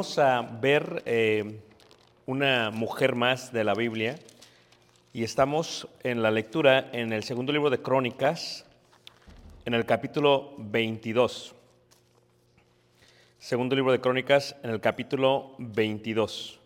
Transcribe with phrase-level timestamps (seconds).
[0.00, 1.60] Vamos a ver eh,
[2.24, 4.18] una mujer más de la Biblia
[5.12, 8.64] y estamos en la lectura en el segundo libro de Crónicas,
[9.66, 11.54] en el capítulo 22.
[13.38, 16.58] Segundo libro de Crónicas en el capítulo 22.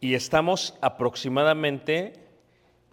[0.00, 2.14] Y estamos aproximadamente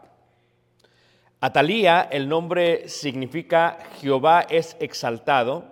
[1.41, 5.65] Atalía, el nombre significa Jehová es exaltado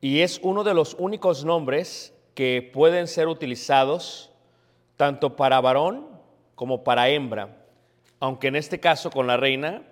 [0.00, 4.30] y es uno de los únicos nombres que pueden ser utilizados
[4.96, 6.06] tanto para varón
[6.54, 7.57] como para hembra,
[8.20, 9.82] aunque en este caso con la reina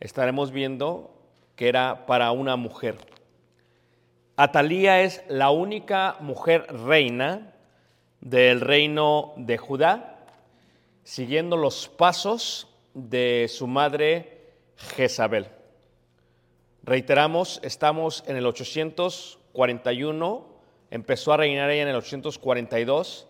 [0.00, 1.14] estaremos viendo
[1.56, 2.96] que era para una mujer.
[4.36, 7.52] Atalía es la única mujer reina
[8.20, 10.24] del reino de Judá,
[11.04, 14.54] siguiendo los pasos de su madre
[14.96, 15.48] Jezabel.
[16.82, 20.46] Reiteramos, estamos en el 841,
[20.90, 23.28] empezó a reinar ella en el 842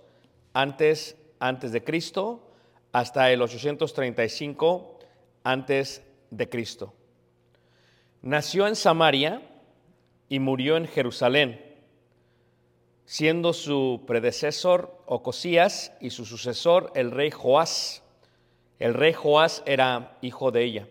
[0.53, 2.50] antes, antes de Cristo
[2.93, 4.99] hasta el 835
[5.45, 6.93] antes de Cristo.
[8.23, 9.43] Nació en Samaria
[10.29, 11.65] y murió en Jerusalén,
[13.05, 18.03] siendo su predecesor Ocosías y su sucesor el rey Joás.
[18.79, 20.89] El rey Joás era hijo de ella.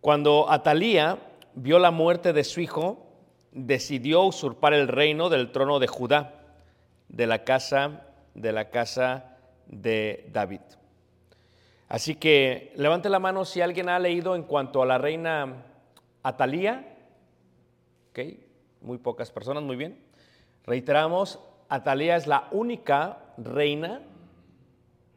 [0.00, 1.18] Cuando Atalía
[1.54, 3.06] vio la muerte de su hijo,
[3.52, 6.44] decidió usurpar el reino del trono de Judá,
[7.08, 9.31] de la casa de la casa
[9.66, 10.60] de David.
[11.88, 15.66] Así que levante la mano si alguien ha leído en cuanto a la reina
[16.22, 16.96] Atalía.
[18.10, 18.20] Ok,
[18.80, 20.02] muy pocas personas, muy bien.
[20.64, 21.38] Reiteramos,
[21.68, 24.00] Atalía es la única reina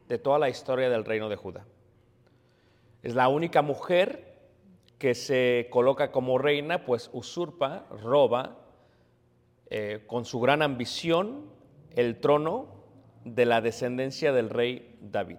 [0.08, 1.64] de toda la historia del reino de Judá.
[3.02, 4.36] Es la única mujer
[4.98, 8.58] que se coloca como reina, pues usurpa, roba,
[9.68, 11.46] eh, con su gran ambición,
[11.94, 12.75] el trono
[13.26, 15.38] de la descendencia del rey David.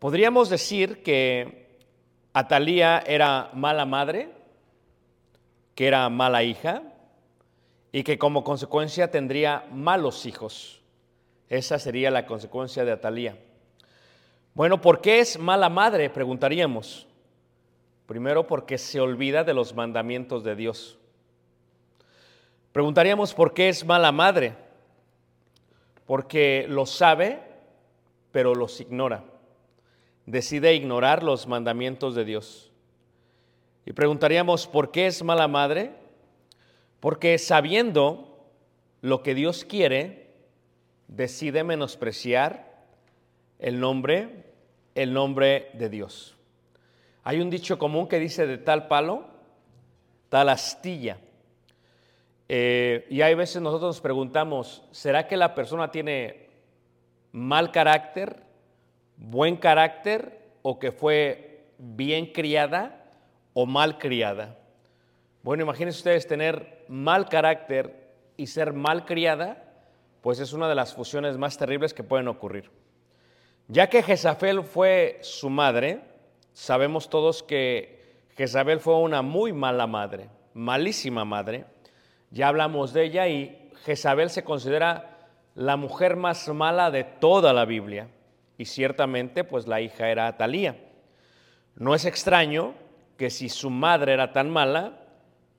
[0.00, 1.78] Podríamos decir que
[2.32, 4.30] Atalía era mala madre,
[5.74, 6.82] que era mala hija
[7.92, 10.82] y que como consecuencia tendría malos hijos.
[11.48, 13.38] Esa sería la consecuencia de Atalía.
[14.54, 16.10] Bueno, ¿por qué es mala madre?
[16.10, 17.06] Preguntaríamos.
[18.06, 20.98] Primero porque se olvida de los mandamientos de Dios.
[22.72, 24.69] Preguntaríamos por qué es mala madre.
[26.10, 27.38] Porque lo sabe,
[28.32, 29.22] pero los ignora
[30.26, 32.72] decide ignorar los mandamientos de Dios.
[33.86, 35.92] Y preguntaríamos, ¿por qué es mala madre?
[36.98, 38.48] Porque sabiendo
[39.02, 40.34] lo que Dios quiere,
[41.06, 42.84] decide menospreciar
[43.60, 44.46] el nombre,
[44.96, 46.36] el nombre de Dios.
[47.22, 49.26] Hay un dicho común que dice de tal palo,
[50.28, 51.18] tal astilla.
[52.52, 56.48] Eh, y hay veces nosotros nos preguntamos, ¿será que la persona tiene
[57.30, 58.50] mal carácter
[59.20, 63.04] buen carácter o que fue bien criada
[63.52, 64.58] o mal criada.
[65.42, 69.64] Bueno, imagínense ustedes tener mal carácter y ser mal criada,
[70.22, 72.70] pues es una de las fusiones más terribles que pueden ocurrir.
[73.68, 76.00] Ya que Jezabel fue su madre,
[76.52, 78.00] sabemos todos que
[78.36, 81.64] Jezabel fue una muy mala madre, malísima madre.
[82.30, 85.18] Ya hablamos de ella y Jezabel se considera
[85.54, 88.08] la mujer más mala de toda la Biblia
[88.56, 90.76] y ciertamente pues la hija era Atalía.
[91.74, 92.74] No es extraño
[93.16, 95.00] que si su madre era tan mala,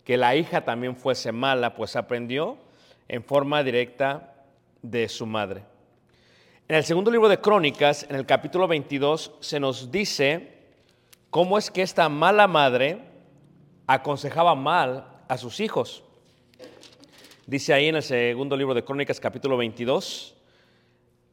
[0.03, 2.57] que la hija también fuese mala, pues aprendió
[3.07, 4.33] en forma directa
[4.81, 5.63] de su madre.
[6.67, 10.57] En el segundo libro de Crónicas, en el capítulo 22, se nos dice
[11.29, 13.01] cómo es que esta mala madre
[13.87, 16.03] aconsejaba mal a sus hijos.
[17.51, 20.37] Dice ahí en el segundo libro de Crónicas, capítulo 22,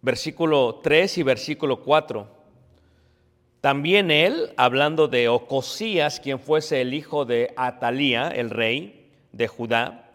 [0.03, 2.27] versículo 3 y versículo 4.
[3.61, 10.11] También él, hablando de Ocosías, quien fuese el hijo de Atalía, el rey de Judá,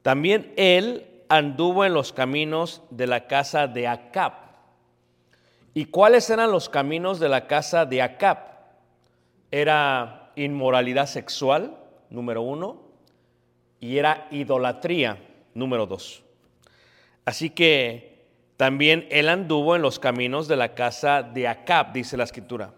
[0.00, 4.32] también él anduvo en los caminos de la casa de Acab.
[5.74, 8.38] ¿Y cuáles eran los caminos de la casa de Acab?
[9.50, 11.76] Era inmoralidad sexual,
[12.08, 12.91] número uno,
[13.82, 15.18] y era idolatría,
[15.54, 16.22] número dos.
[17.24, 18.22] Así que
[18.56, 22.72] también él anduvo en los caminos de la casa de Acab, dice la escritura.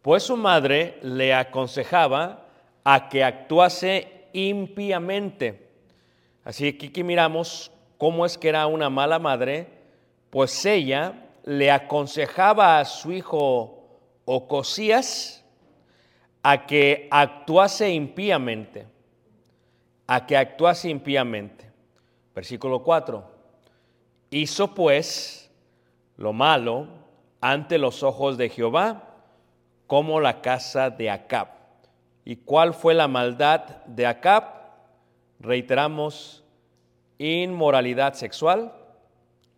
[0.00, 2.46] Pues su madre le aconsejaba
[2.84, 5.66] a que actuase impíamente.
[6.44, 9.66] Así que aquí miramos cómo es que era una mala madre,
[10.30, 13.74] pues ella le aconsejaba a su hijo
[14.26, 15.44] Ocosías
[16.44, 18.86] a que actuase impíamente,
[20.08, 21.70] a que actuase impíamente.
[22.34, 23.24] Versículo 4.
[24.30, 25.50] Hizo pues
[26.16, 26.88] lo malo
[27.40, 29.04] ante los ojos de Jehová,
[29.86, 31.48] como la casa de Acab.
[32.24, 34.44] ¿Y cuál fue la maldad de Acab?
[35.40, 36.42] Reiteramos,
[37.18, 38.72] inmoralidad sexual,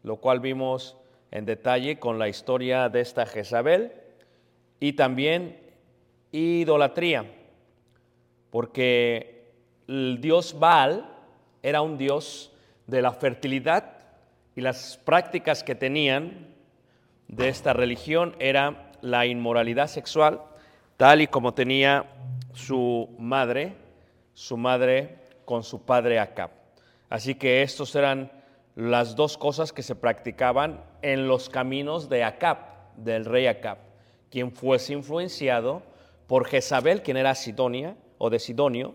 [0.03, 0.97] lo cual vimos
[1.31, 3.93] en detalle con la historia de esta Jezabel,
[4.81, 5.61] y también
[6.33, 7.31] idolatría,
[8.51, 9.40] porque
[9.91, 11.05] el dios Baal
[11.65, 12.53] era un dios
[12.87, 13.99] de la fertilidad
[14.55, 16.47] y las prácticas que tenían
[17.27, 20.43] de esta religión era la inmoralidad sexual,
[20.97, 22.07] tal y como tenía
[22.53, 23.75] su madre,
[24.33, 26.51] su madre con su padre Acab.
[27.09, 28.31] Así que estos eran
[28.77, 32.59] las dos cosas que se practicaban en los caminos de Acab,
[32.97, 33.79] del rey Acab,
[34.31, 35.83] quien fuese influenciado
[36.29, 38.95] por Jezabel, quien era Sidonia o de Sidonio,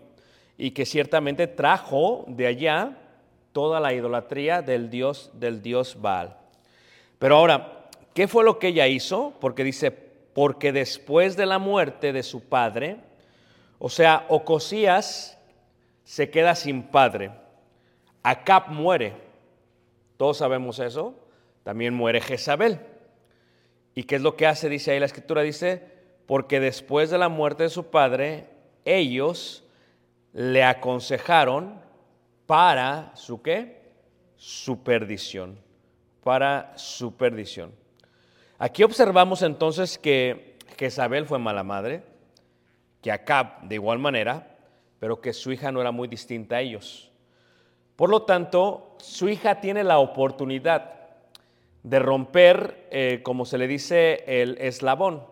[0.58, 2.96] y que ciertamente trajo de allá
[3.52, 6.36] toda la idolatría del dios del dios Baal.
[7.18, 9.34] Pero ahora, ¿qué fue lo que ella hizo?
[9.40, 12.98] Porque dice, porque después de la muerte de su padre,
[13.78, 15.38] o sea, Ocosías
[16.04, 17.30] se queda sin padre.
[18.22, 19.14] Acab muere.
[20.16, 21.14] Todos sabemos eso.
[21.62, 22.80] También muere Jezabel.
[23.94, 24.68] ¿Y qué es lo que hace?
[24.68, 25.82] Dice ahí la escritura, dice,
[26.26, 28.46] porque después de la muerte de su padre,
[28.84, 29.64] ellos
[30.36, 31.80] le aconsejaron
[32.44, 33.80] para su qué?
[34.36, 35.58] Su perdición,
[36.22, 37.72] para su perdición.
[38.58, 42.02] Aquí observamos entonces que Jezabel fue mala madre,
[43.00, 44.58] que Acab de igual manera,
[44.98, 47.10] pero que su hija no era muy distinta a ellos.
[47.96, 50.92] Por lo tanto, su hija tiene la oportunidad
[51.82, 55.24] de romper, eh, como se le dice, el eslabón,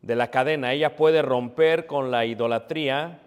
[0.00, 0.72] de la cadena.
[0.72, 3.22] Ella puede romper con la idolatría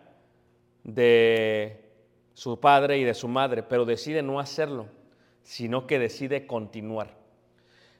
[0.83, 1.91] de
[2.33, 4.87] su padre y de su madre, pero decide no hacerlo,
[5.43, 7.15] sino que decide continuar.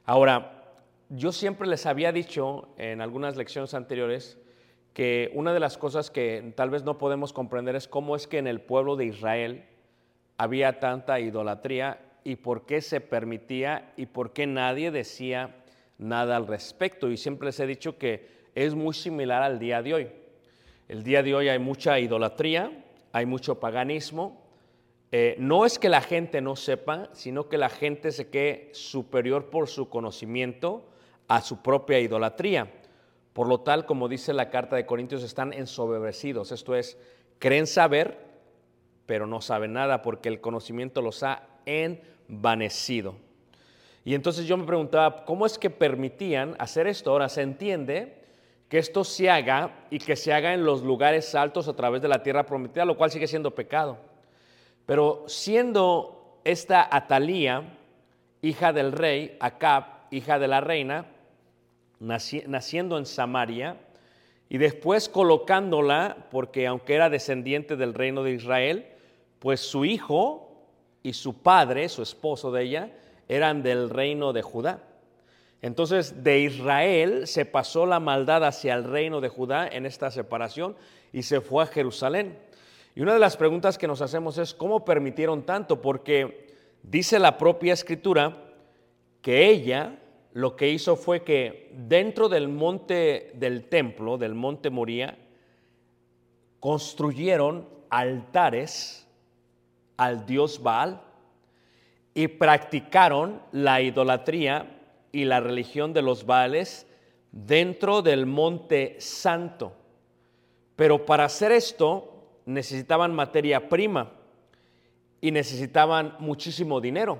[0.05, 0.61] Ahora,
[1.09, 4.37] yo siempre les había dicho en algunas lecciones anteriores
[4.93, 8.37] que una de las cosas que tal vez no podemos comprender es cómo es que
[8.37, 9.65] en el pueblo de Israel
[10.37, 15.55] había tanta idolatría y por qué se permitía y por qué nadie decía
[15.97, 17.09] nada al respecto.
[17.09, 20.20] Y siempre les he dicho que es muy similar al día de hoy.
[20.91, 22.69] El día de hoy hay mucha idolatría,
[23.13, 24.41] hay mucho paganismo.
[25.13, 29.49] Eh, no es que la gente no sepa, sino que la gente se quede superior
[29.49, 30.83] por su conocimiento
[31.29, 32.73] a su propia idolatría.
[33.31, 36.51] Por lo tal, como dice la carta de Corintios, están ensoberbecidos.
[36.51, 36.97] Esto es,
[37.39, 38.25] creen saber,
[39.05, 43.15] pero no saben nada porque el conocimiento los ha envanecido.
[44.03, 47.11] Y entonces yo me preguntaba, ¿cómo es que permitían hacer esto?
[47.11, 48.20] Ahora se entiende
[48.71, 52.07] que esto se haga y que se haga en los lugares altos a través de
[52.07, 53.97] la tierra prometida, lo cual sigue siendo pecado.
[54.85, 57.63] Pero siendo esta Atalía,
[58.41, 61.05] hija del rey, Acab, hija de la reina,
[61.99, 63.75] naciendo en Samaria,
[64.47, 68.87] y después colocándola, porque aunque era descendiente del reino de Israel,
[69.39, 70.49] pues su hijo
[71.03, 72.91] y su padre, su esposo de ella,
[73.27, 74.81] eran del reino de Judá.
[75.61, 80.75] Entonces de Israel se pasó la maldad hacia el reino de Judá en esta separación
[81.13, 82.37] y se fue a Jerusalén.
[82.95, 85.81] Y una de las preguntas que nos hacemos es, ¿cómo permitieron tanto?
[85.81, 88.37] Porque dice la propia escritura
[89.21, 89.99] que ella
[90.33, 95.17] lo que hizo fue que dentro del monte del templo, del monte Moría,
[96.59, 99.07] construyeron altares
[99.97, 101.01] al dios Baal
[102.13, 104.80] y practicaron la idolatría
[105.11, 106.87] y la religión de los Baales
[107.31, 109.73] dentro del monte santo.
[110.75, 112.11] Pero para hacer esto
[112.45, 114.11] necesitaban materia prima
[115.19, 117.19] y necesitaban muchísimo dinero.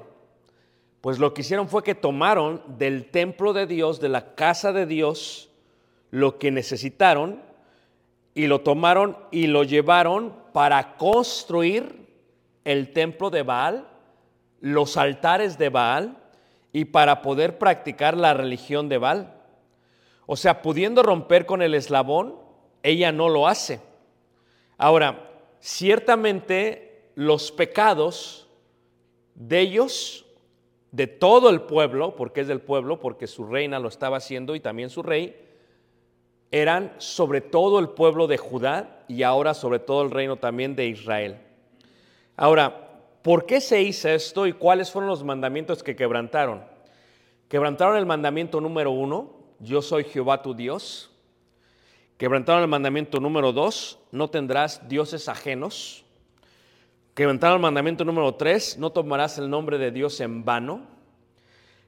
[1.02, 4.86] Pues lo que hicieron fue que tomaron del templo de Dios, de la casa de
[4.86, 5.50] Dios,
[6.12, 7.42] lo que necesitaron
[8.34, 12.08] y lo tomaron y lo llevaron para construir
[12.64, 13.88] el templo de Baal,
[14.60, 16.21] los altares de Baal
[16.74, 19.34] y para poder practicar la religión de Baal.
[20.26, 22.36] O sea, pudiendo romper con el eslabón,
[22.84, 23.82] ella no lo hace.
[24.78, 28.48] Ahora, ciertamente los pecados
[29.36, 30.26] de ellos,
[30.92, 34.60] de todo el pueblo, porque es del pueblo, porque su reina lo estaba haciendo y
[34.60, 35.48] también su rey,
[36.52, 40.88] eran sobre todo el pueblo de Judá y ahora sobre todo el reino también de
[40.88, 41.38] Israel.
[42.36, 42.91] Ahora,
[43.22, 46.64] ¿Por qué se hizo esto y cuáles fueron los mandamientos que quebrantaron?
[47.48, 51.12] Quebrantaron el mandamiento número uno, yo soy Jehová tu Dios.
[52.18, 56.04] Quebrantaron el mandamiento número dos, no tendrás dioses ajenos.
[57.14, 60.88] Quebrantaron el mandamiento número tres, no tomarás el nombre de Dios en vano.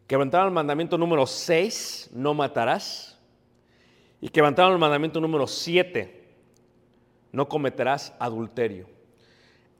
[0.05, 3.19] Quebrantaron el mandamiento número seis, no matarás.
[4.21, 6.35] Y quebrantaron el mandamiento número siete,
[7.31, 8.87] no cometerás adulterio.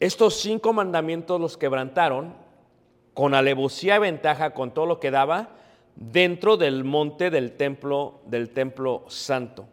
[0.04, 2.34] Estos cinco mandamientos los quebrantaron
[3.14, 5.52] con alevosía y ventaja, con todo lo que daba,
[5.96, 9.66] dentro del monte del templo, del templo santo.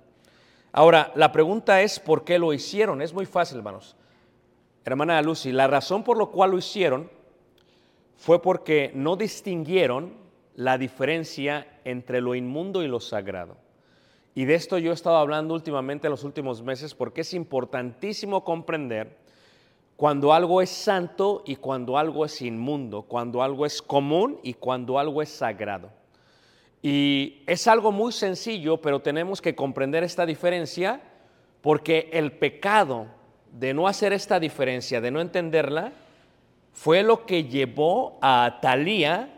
[0.71, 3.03] Ahora, la pregunta es por qué lo hicieron.
[3.03, 3.97] Es muy fácil, hermanos.
[4.85, 7.11] Hermana Lucy, la razón por la cual lo hicieron
[8.17, 10.15] fue porque no distinguieron
[10.55, 13.57] la diferencia entre lo inmundo y lo sagrado.
[14.37, 18.45] Y de esto yo he estado hablando últimamente en los últimos meses porque es importantísimo
[18.45, 19.29] comprender
[20.01, 24.99] cuando algo es santo y cuando algo es inmundo, cuando algo es común y cuando
[24.99, 25.91] algo es sagrado.
[26.81, 31.03] Y es algo muy sencillo, pero tenemos que comprender esta diferencia
[31.61, 33.09] porque el pecado
[33.53, 35.93] de no hacer esta diferencia, de no entenderla,
[36.73, 39.29] fue lo que llevó a Talía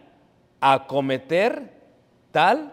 [0.61, 1.73] a cometer
[2.31, 2.73] tal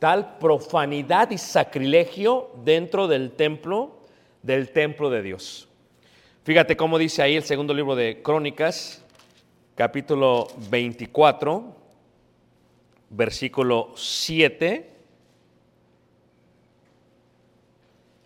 [0.00, 4.00] tal profanidad y sacrilegio dentro del templo
[4.42, 5.67] del templo de Dios.
[6.48, 9.04] Fíjate cómo dice ahí el segundo libro de Crónicas,
[9.74, 11.76] capítulo 24,
[13.10, 14.90] versículo 7.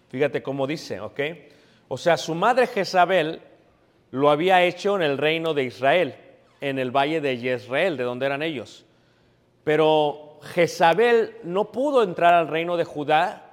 [0.09, 1.21] Fíjate cómo dice, ¿ok?
[1.89, 3.41] O sea, su madre Jezabel
[4.13, 6.15] lo había hecho en el reino de Israel,
[6.61, 8.87] en el valle de Jezreel, de donde eran ellos.
[9.65, 13.51] Pero Jezabel no pudo entrar al reino de Judá,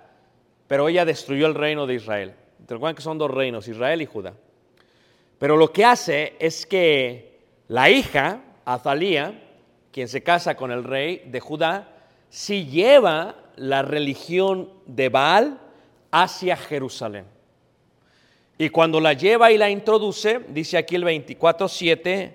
[0.67, 2.35] pero ella destruyó el reino de Israel.
[2.67, 4.35] Te recuerdan que son dos reinos, Israel y Judá.
[5.39, 9.41] Pero lo que hace es que la hija, Azalía,
[9.91, 11.87] quien se casa con el rey de Judá,
[12.29, 15.59] sí lleva la religión de Baal
[16.11, 17.25] hacia Jerusalén.
[18.57, 22.33] Y cuando la lleva y la introduce, dice aquí el 24.7,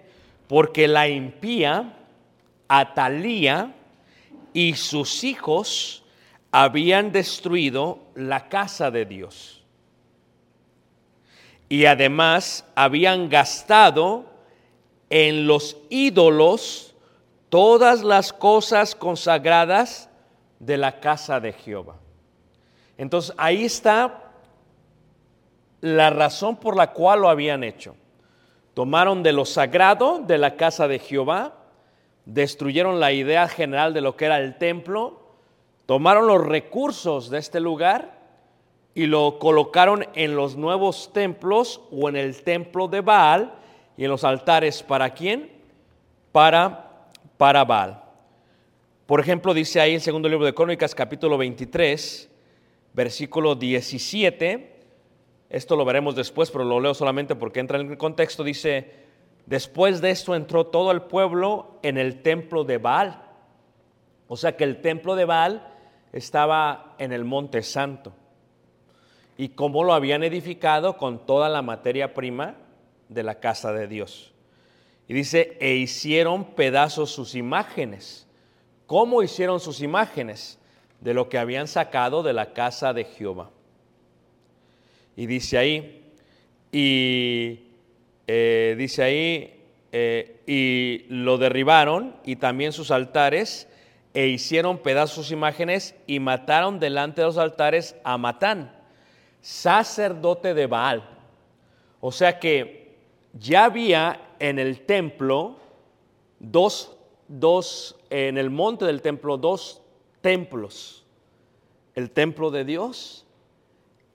[0.48, 1.98] porque la impía,
[2.66, 3.74] Atalía
[4.54, 6.02] y sus hijos
[6.50, 9.53] habían destruido la casa de Dios.
[11.74, 14.26] Y además habían gastado
[15.10, 16.94] en los ídolos
[17.48, 20.08] todas las cosas consagradas
[20.60, 21.96] de la casa de Jehová.
[22.96, 24.22] Entonces ahí está
[25.80, 27.96] la razón por la cual lo habían hecho.
[28.74, 31.56] Tomaron de lo sagrado de la casa de Jehová,
[32.24, 35.22] destruyeron la idea general de lo que era el templo,
[35.86, 38.13] tomaron los recursos de este lugar
[38.94, 43.54] y lo colocaron en los nuevos templos o en el templo de Baal
[43.96, 44.82] y en los altares.
[44.82, 45.50] ¿Para quién?
[46.30, 48.02] Para, para Baal.
[49.06, 52.30] Por ejemplo, dice ahí el segundo libro de Crónicas, capítulo 23,
[52.92, 54.74] versículo 17.
[55.50, 58.44] Esto lo veremos después, pero lo leo solamente porque entra en el contexto.
[58.44, 58.92] Dice,
[59.44, 63.22] después de esto entró todo el pueblo en el templo de Baal.
[64.28, 65.70] O sea que el templo de Baal
[66.12, 68.14] estaba en el monte santo.
[69.36, 72.56] Y cómo lo habían edificado con toda la materia prima
[73.08, 74.32] de la casa de Dios.
[75.08, 78.24] Y dice, e hicieron pedazos sus imágenes
[78.86, 80.58] ¿Cómo hicieron sus imágenes?
[81.00, 83.50] De lo que habían sacado de la casa de Jehová.
[85.16, 86.02] Y dice ahí,
[86.72, 87.60] y
[88.26, 89.60] eh, dice ahí,
[89.92, 93.68] eh, y lo derribaron y también sus altares,
[94.12, 98.72] e hicieron pedazos sus imágenes y mataron delante de los altares a Matán,
[99.44, 101.06] sacerdote de Baal.
[102.00, 102.96] O sea que
[103.34, 105.56] ya había en el templo
[106.38, 106.96] dos,
[107.28, 109.82] dos en el monte del templo dos
[110.22, 111.04] templos,
[111.94, 113.26] el templo de Dios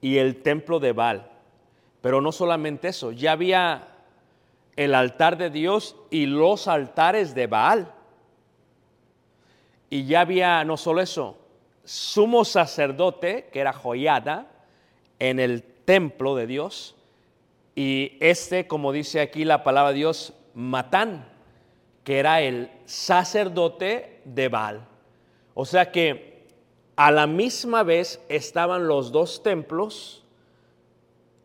[0.02, 1.30] y el templo de Baal.
[2.02, 3.88] Pero no solamente eso, ya había
[4.78, 7.94] el altar de Dios y los altares de Baal.
[9.92, 11.38] Y ya había no solo eso,
[11.84, 14.49] sumo sacerdote, que era Joyada,
[15.20, 16.96] en el templo de Dios,
[17.76, 21.30] y este, como dice aquí la palabra de Dios, Matán,
[22.04, 24.86] que era el sacerdote de Baal.
[25.54, 26.48] O sea que
[26.96, 30.24] a la misma vez estaban los dos templos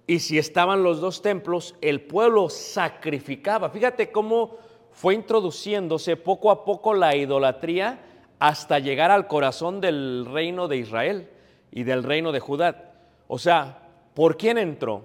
[0.07, 3.71] y si estaban los dos templos, el pueblo sacrificaba.
[3.71, 4.59] Fíjate cómo
[4.91, 8.01] fue introduciéndose poco a poco la idolatría
[8.39, 11.31] hasta llegar al corazón del reino de Israel
[11.71, 12.94] y del reino de Judá.
[13.35, 13.77] O sea,
[14.15, 15.03] ¿por quién entró?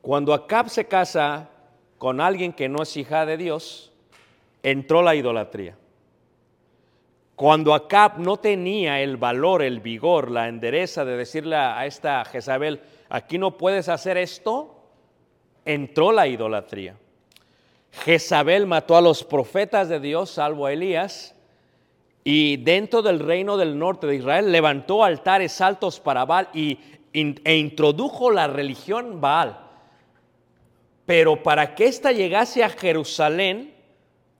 [0.00, 1.48] Cuando Acab se casa
[1.96, 3.92] con alguien que no es hija de Dios,
[4.60, 5.76] entró la idolatría.
[7.36, 12.80] Cuando Acab no tenía el valor, el vigor, la endereza de decirle a esta Jezabel,
[13.08, 14.74] aquí no puedes hacer esto,
[15.64, 16.96] entró la idolatría.
[18.04, 21.36] Jezabel mató a los profetas de Dios, salvo a Elías,
[22.24, 26.78] y dentro del reino del norte de Israel levantó altares altos para Baal y,
[27.12, 29.58] e introdujo la religión Baal.
[31.06, 33.74] Pero para que ésta llegase a Jerusalén,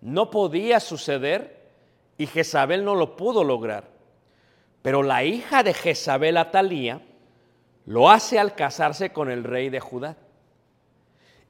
[0.00, 1.58] no podía suceder
[2.18, 3.88] y Jezabel no lo pudo lograr.
[4.82, 7.00] Pero la hija de Jezabel, Atalía,
[7.86, 10.16] lo hace al casarse con el rey de Judá.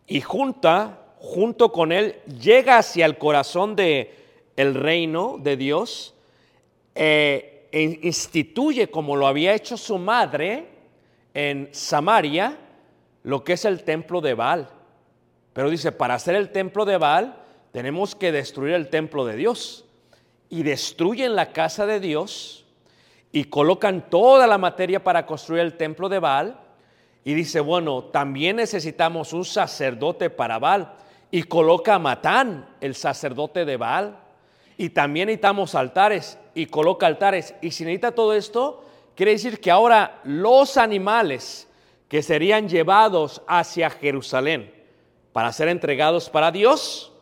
[0.06, 4.14] Y junta, junto con él, llega hacia el corazón de
[4.56, 6.14] el reino de Dios
[6.94, 10.77] eh, e instituye, como lo había hecho su madre
[11.38, 12.58] en Samaria,
[13.22, 14.70] lo que es el templo de Baal.
[15.52, 17.36] Pero dice, para hacer el templo de Baal,
[17.70, 19.84] tenemos que destruir el templo de Dios.
[20.48, 22.66] Y destruyen la casa de Dios
[23.30, 26.58] y colocan toda la materia para construir el templo de Baal.
[27.22, 30.94] Y dice, bueno, también necesitamos un sacerdote para Baal.
[31.30, 34.18] Y coloca a Matán, el sacerdote de Baal.
[34.76, 37.54] Y también necesitamos altares y coloca altares.
[37.62, 38.87] Y si necesita todo esto,
[39.18, 41.68] quiere decir que ahora los animales
[42.06, 44.72] que serían llevados hacia Jerusalén
[45.32, 47.12] para ser entregados para Dios,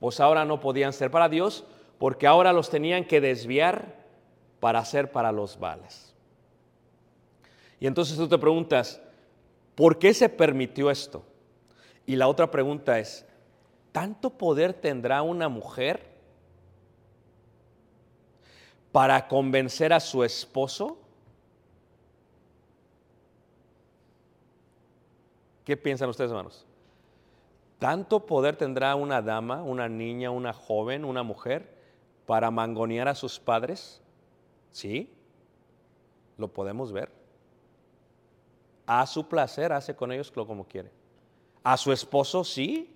[0.00, 1.66] pues ahora no podían ser para Dios
[1.98, 3.94] porque ahora los tenían que desviar
[4.58, 6.14] para ser para los vales.
[7.78, 8.98] Y entonces tú te preguntas,
[9.74, 11.26] ¿por qué se permitió esto?
[12.06, 13.26] Y la otra pregunta es,
[13.92, 16.10] ¿tanto poder tendrá una mujer
[18.92, 21.01] para convencer a su esposo?
[25.64, 26.66] ¿Qué piensan ustedes, hermanos?
[27.78, 31.76] ¿Tanto poder tendrá una dama, una niña, una joven, una mujer
[32.26, 34.00] para mangonear a sus padres?
[34.70, 35.12] ¿Sí?
[36.38, 37.10] Lo podemos ver.
[38.86, 40.90] A su placer hace con ellos lo como quiere.
[41.62, 42.94] A su esposo sí,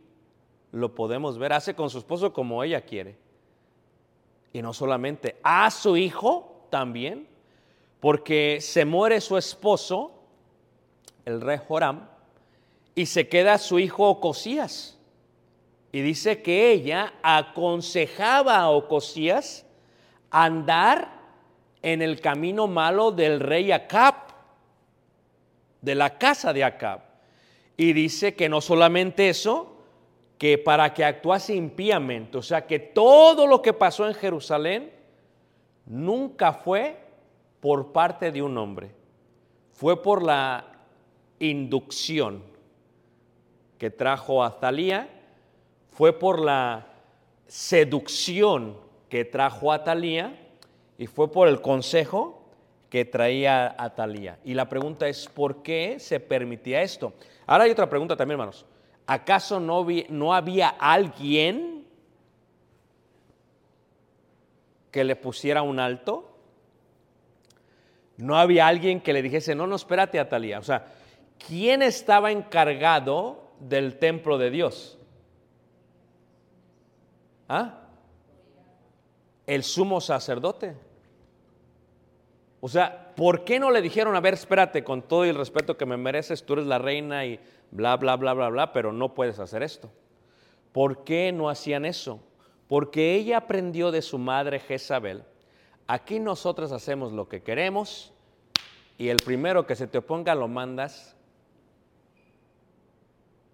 [0.72, 1.52] lo podemos ver.
[1.52, 3.16] Hace con su esposo como ella quiere.
[4.52, 7.28] Y no solamente, a su hijo también,
[8.00, 10.12] porque se muere su esposo,
[11.24, 12.08] el rey Joram,
[12.96, 14.98] y se queda su hijo Ocosías.
[15.92, 19.66] Y dice que ella aconsejaba a Ocosías
[20.30, 21.12] andar
[21.82, 24.14] en el camino malo del rey Acab,
[25.82, 27.02] de la casa de Acab.
[27.76, 29.76] Y dice que no solamente eso,
[30.38, 34.90] que para que actuase impíamente, o sea que todo lo que pasó en Jerusalén
[35.84, 36.98] nunca fue
[37.60, 38.90] por parte de un hombre,
[39.72, 40.64] fue por la
[41.38, 42.55] inducción
[43.78, 45.08] que trajo a Talía,
[45.90, 46.86] fue por la
[47.46, 48.76] seducción
[49.08, 50.36] que trajo a Talía
[50.98, 52.42] y fue por el consejo
[52.90, 54.38] que traía a Talía.
[54.44, 57.12] Y la pregunta es, ¿por qué se permitía esto?
[57.46, 58.64] Ahora hay otra pregunta también, hermanos.
[59.06, 61.86] ¿Acaso no, no había alguien
[64.90, 66.32] que le pusiera un alto?
[68.16, 70.58] No había alguien que le dijese, no, no, espérate, Atalía.
[70.58, 70.86] O sea,
[71.46, 74.98] ¿quién estaba encargado del templo de Dios?
[77.48, 77.82] ¿Ah?
[79.46, 80.76] El sumo sacerdote.
[82.60, 85.86] O sea, ¿por qué no le dijeron, a ver, espérate, con todo el respeto que
[85.86, 87.38] me mereces, tú eres la reina y
[87.70, 89.90] bla, bla, bla, bla, bla, pero no puedes hacer esto?
[90.72, 92.20] ¿Por qué no hacían eso?
[92.68, 95.22] Porque ella aprendió de su madre Jezabel.
[95.86, 98.12] Aquí nosotros hacemos lo que queremos
[98.98, 101.15] y el primero que se te oponga lo mandas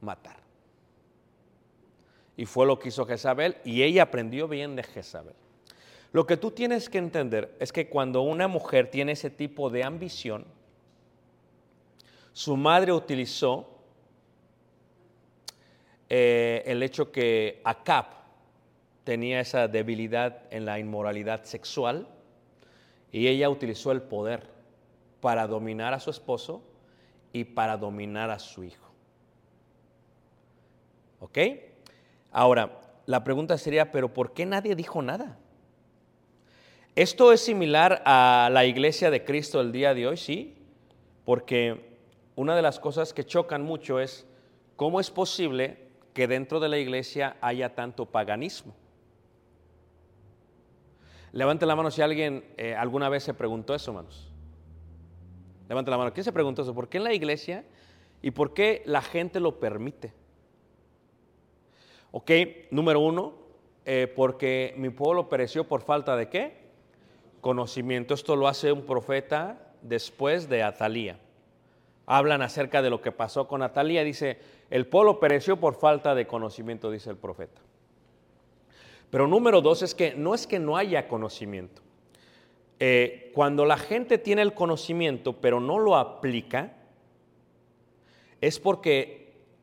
[0.02, 0.36] matar.
[2.36, 5.34] Y fue lo que hizo Jezabel y ella aprendió bien de Jezabel.
[6.12, 9.82] Lo que tú tienes que entender es que cuando una mujer tiene ese tipo de
[9.82, 10.44] ambición,
[12.34, 13.68] su madre utilizó
[16.08, 18.06] eh, el hecho que Acab
[19.04, 22.06] tenía esa debilidad en la inmoralidad sexual
[23.10, 24.46] y ella utilizó el poder
[25.20, 26.62] para dominar a su esposo
[27.32, 28.91] y para dominar a su hijo.
[31.22, 31.38] ¿Ok?
[32.32, 35.38] Ahora, la pregunta sería, ¿pero por qué nadie dijo nada?
[36.96, 40.56] Esto es similar a la iglesia de Cristo el día de hoy, sí,
[41.24, 41.96] porque
[42.35, 44.26] una de las cosas que chocan mucho es
[44.74, 45.78] cómo es posible
[46.12, 48.74] que dentro de la iglesia haya tanto paganismo.
[51.30, 54.28] Levante la mano si alguien eh, alguna vez se preguntó eso, hermanos.
[55.68, 56.12] Levante la mano.
[56.12, 56.74] ¿Quién se preguntó eso?
[56.74, 57.64] ¿Por qué en la iglesia
[58.20, 60.12] y por qué la gente lo permite?
[62.12, 62.31] Ok,
[62.70, 63.35] número uno,
[63.85, 66.62] eh, porque mi pueblo pereció por falta de qué?
[67.42, 68.14] conocimiento.
[68.14, 71.18] Esto lo hace un profeta después de Atalía.
[72.07, 74.05] Hablan acerca de lo que pasó con Atalía.
[74.05, 74.38] Dice,
[74.70, 77.61] el pueblo pereció por falta de conocimiento, dice el profeta.
[79.11, 81.83] Pero número dos es que no es que no haya conocimiento.
[82.79, 86.72] Eh, cuando la gente tiene el conocimiento pero no lo aplica,
[88.40, 89.21] es porque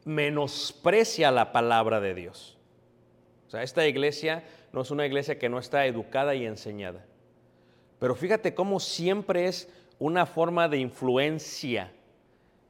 [0.10, 2.58] menosprecia la palabra de Dios.
[3.46, 4.44] O sea, esta iglesia
[4.74, 7.06] no es una iglesia que no está educada y enseñada.
[8.00, 9.70] Pero fíjate cómo siempre es
[10.00, 11.92] una forma de influencia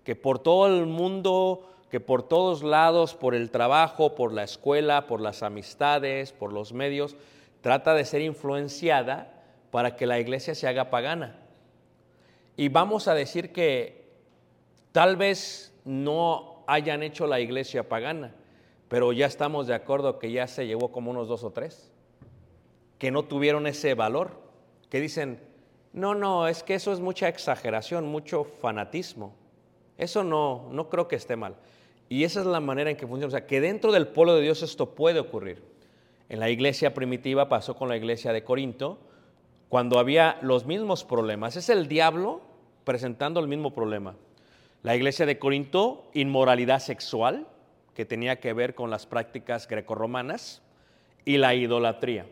[0.04, 5.08] que por todo el mundo, que por todos lados, por el trabajo, por la escuela,
[5.08, 7.16] por las amistades, por los medios,
[7.62, 9.32] trata de ser influenciada
[9.72, 11.40] para que la iglesia se haga pagana.
[12.58, 14.10] Y vamos a decir que
[14.92, 18.36] tal vez no hayan hecho la iglesia pagana,
[18.88, 21.92] pero ya estamos de acuerdo que ya se llevó como unos dos o tres,
[22.98, 24.32] que no tuvieron ese valor
[24.90, 25.40] que dicen,
[25.94, 29.34] no, no, es que eso es mucha exageración, mucho fanatismo.
[29.98, 31.56] Eso no, no creo que esté mal.
[32.10, 33.28] Y esa es la manera en que funciona.
[33.28, 35.62] O sea, que dentro del pueblo de Dios esto puede ocurrir.
[36.28, 39.00] En la iglesia primitiva pasó con la iglesia de Corinto,
[39.68, 41.56] cuando había los mismos problemas.
[41.56, 42.42] Es el diablo
[42.84, 44.16] presentando el mismo problema.
[44.82, 47.48] La iglesia de Corinto, inmoralidad sexual,
[47.94, 50.62] que tenía que ver con las prácticas grecorromanas,
[51.26, 52.26] y la idolatría.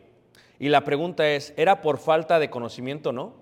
[0.58, 3.34] Y la pregunta es, ¿era por falta de conocimiento no?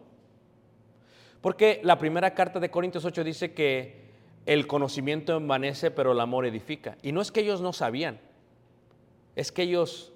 [1.41, 4.07] Porque la primera carta de Corintios 8 dice que
[4.45, 6.99] el conocimiento envanece, pero el amor edifica.
[7.03, 8.21] Y no es que ellos no sabían,
[9.35, 10.13] es que ellos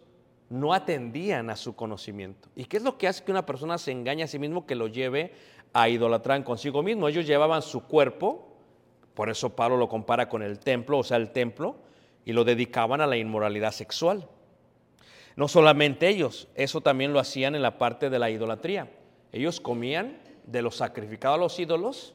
[0.49, 2.49] no atendían a su conocimiento.
[2.57, 4.75] ¿Y qué es lo que hace que una persona se engañe a sí mismo que
[4.75, 5.33] lo lleve
[5.73, 7.09] a idolatrar consigo mismo?
[7.09, 8.50] Ellos llevaban su cuerpo,
[9.21, 11.77] por eso Pablo lo compara con el templo, o sea, el templo,
[12.25, 14.27] y lo dedicaban a la inmoralidad sexual.
[15.37, 18.91] No solamente ellos, eso también lo hacían en la parte de la idolatría.
[19.31, 22.15] Ellos comían de lo sacrificado a los ídolos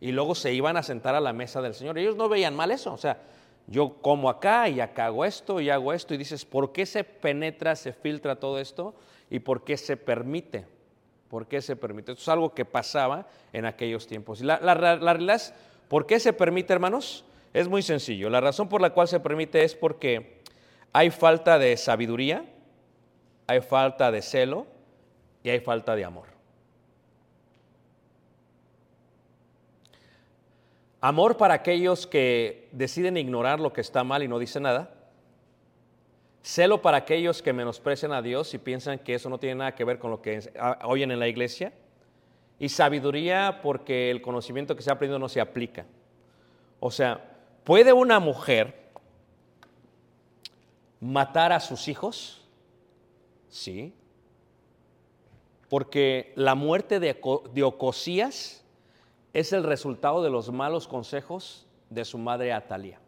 [0.00, 1.96] y luego se iban a sentar a la mesa del Señor.
[1.96, 3.22] Ellos no veían mal eso, o sea,
[3.68, 7.04] yo como acá y acá hago esto y hago esto y dices, ¿por qué se
[7.04, 8.96] penetra, se filtra todo esto
[9.30, 10.66] y por qué se permite?
[11.28, 12.10] ¿Por qué se permite?
[12.10, 14.40] Esto es algo que pasaba en aquellos tiempos.
[14.40, 15.54] Y la, la realidad es,
[15.92, 17.22] ¿por qué se permite, hermanos?
[17.52, 18.30] Es muy sencillo.
[18.30, 20.40] La razón por la cual se permite es porque
[20.90, 22.46] hay falta de sabiduría,
[23.46, 24.66] hay falta de celo
[25.42, 26.28] y hay falta de amor.
[31.02, 34.94] Amor para aquellos que deciden ignorar lo que está mal y no dicen nada.
[36.42, 39.84] Celo para aquellos que menosprecian a Dios y piensan que eso no tiene nada que
[39.84, 40.40] ver con lo que
[40.84, 41.74] oyen en la iglesia.
[42.62, 45.84] Y sabiduría porque el conocimiento que se ha aprendido no se aplica.
[46.78, 47.20] O sea,
[47.64, 48.72] ¿puede una mujer
[51.00, 52.46] matar a sus hijos?
[53.48, 53.92] Sí.
[55.68, 57.18] Porque la muerte de,
[57.64, 58.64] Ocosías
[59.32, 63.00] es el resultado de los malos consejos de su madre Atalia.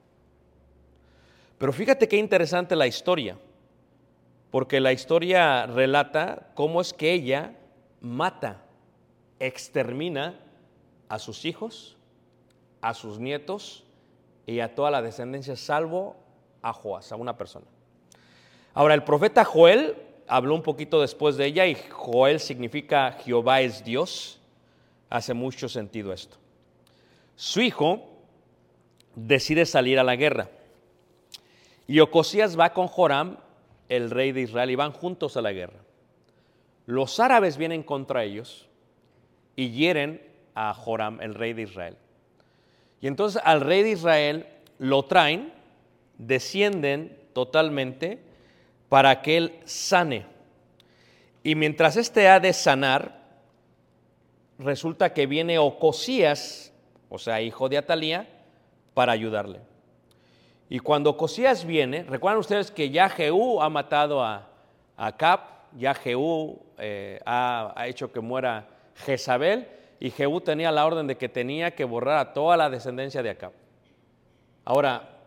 [1.59, 3.39] Pero fíjate qué interesante la historia,
[4.51, 7.57] porque la historia relata cómo es que ella
[8.01, 8.64] mata,
[9.41, 10.39] extermina
[11.09, 11.97] a sus hijos,
[12.81, 13.85] a sus nietos
[14.47, 16.17] y a toda la descendencia, salvo
[16.63, 17.67] a Joás, a una persona.
[18.73, 23.85] Ahora, el profeta Joel habló un poquito después de ella y Joel significa Jehová es
[23.85, 24.41] Dios
[25.11, 26.37] hace mucho sentido esto.
[27.37, 28.03] Su hijo
[29.15, 30.49] decide salir a la guerra
[31.87, 33.37] y Ocosías va con Joram,
[33.89, 35.81] el rey de Israel, y van juntos a la guerra.
[36.87, 38.69] Los árabes vienen contra ellos
[39.57, 40.23] y hieren
[40.55, 41.97] a Joram, el rey de Israel.
[43.01, 44.47] Y entonces al rey de Israel
[44.79, 45.53] lo traen,
[46.19, 48.19] descienden totalmente
[48.89, 50.27] para que él sane.
[51.43, 53.21] Y mientras éste ha de sanar,
[54.59, 56.73] resulta que viene Ocosías,
[57.09, 58.29] o sea, hijo de Atalía,
[58.95, 59.61] para ayudarle.
[60.69, 64.49] Y cuando Ocosías viene, recuerdan ustedes que ya Jehú ha matado a,
[64.97, 65.41] a Cap,
[65.77, 69.69] ya Jehú eh, ha, ha, hecho que muera Jezabel,
[70.01, 73.31] y Jehú tenía la orden de que tenía que borrar a toda la descendencia de
[73.31, 73.53] Acab.
[74.65, 75.19] Ahora,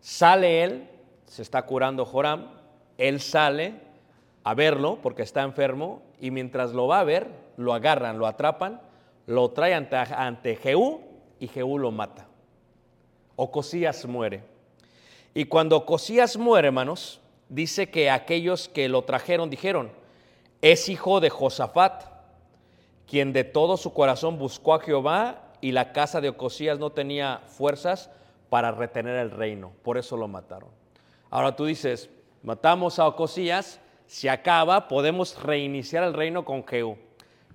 [0.00, 0.88] sale él,
[1.26, 2.50] se está curando Joram,
[2.96, 3.74] él sale
[4.44, 8.80] a verlo porque está enfermo, y mientras lo va a ver, lo agarran, lo atrapan,
[9.26, 11.02] lo traen ante, Jehú
[11.38, 12.26] y Jehú lo mata.
[13.36, 14.42] Ocosías muere.
[15.34, 19.90] Y cuando Ocosías muere, hermanos, dice que aquellos que lo trajeron dijeron,
[20.60, 22.17] es hijo de Josafat,
[23.08, 27.40] quien de todo su corazón buscó a Jehová y la casa de Ocosías no tenía
[27.46, 28.10] fuerzas
[28.50, 30.70] para retener el reino, por eso lo mataron.
[31.30, 32.10] Ahora tú dices,
[32.42, 36.96] matamos a Ocosías, se acaba, podemos reiniciar el reino con Jehú.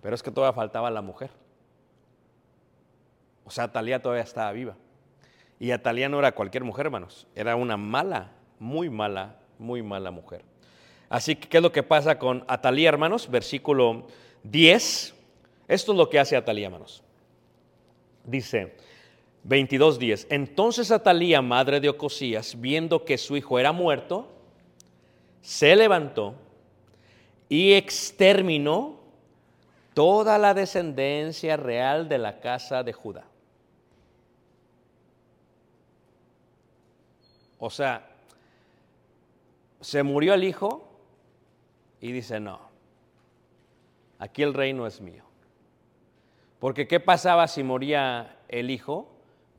[0.01, 1.31] Pero es que todavía faltaba la mujer.
[3.45, 4.75] O sea, Atalía todavía estaba viva.
[5.59, 7.27] Y Atalía no era cualquier mujer, hermanos.
[7.35, 10.43] Era una mala, muy mala, muy mala mujer.
[11.09, 13.29] Así que, ¿qué es lo que pasa con Atalía, hermanos?
[13.29, 14.07] Versículo
[14.43, 15.12] 10.
[15.67, 17.03] Esto es lo que hace Atalía, hermanos.
[18.25, 18.75] Dice
[19.47, 20.27] 22.10.
[20.29, 24.27] Entonces Atalía, madre de Ocosías, viendo que su hijo era muerto,
[25.41, 26.35] se levantó
[27.49, 28.99] y exterminó
[29.93, 33.25] toda la descendencia real de la casa de Judá.
[37.59, 38.09] O sea,
[39.79, 40.87] se murió el hijo
[42.01, 42.59] y dice, no,
[44.19, 45.23] aquí el reino es mío.
[46.63, 49.09] Porque ¿qué pasaba si moría el hijo?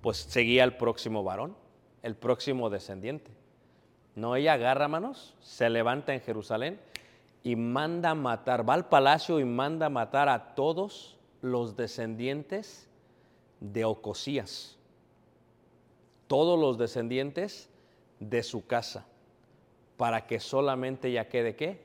[0.01, 1.55] Pues seguía el próximo varón,
[2.01, 3.31] el próximo descendiente.
[4.15, 6.81] No, ella agarra manos, se levanta en Jerusalén
[7.43, 12.89] y manda matar, va al palacio y manda matar a todos los descendientes
[13.61, 14.79] de Ocosías,
[16.27, 17.69] todos los descendientes
[18.19, 19.05] de su casa,
[19.99, 21.83] para que solamente ella quede qué?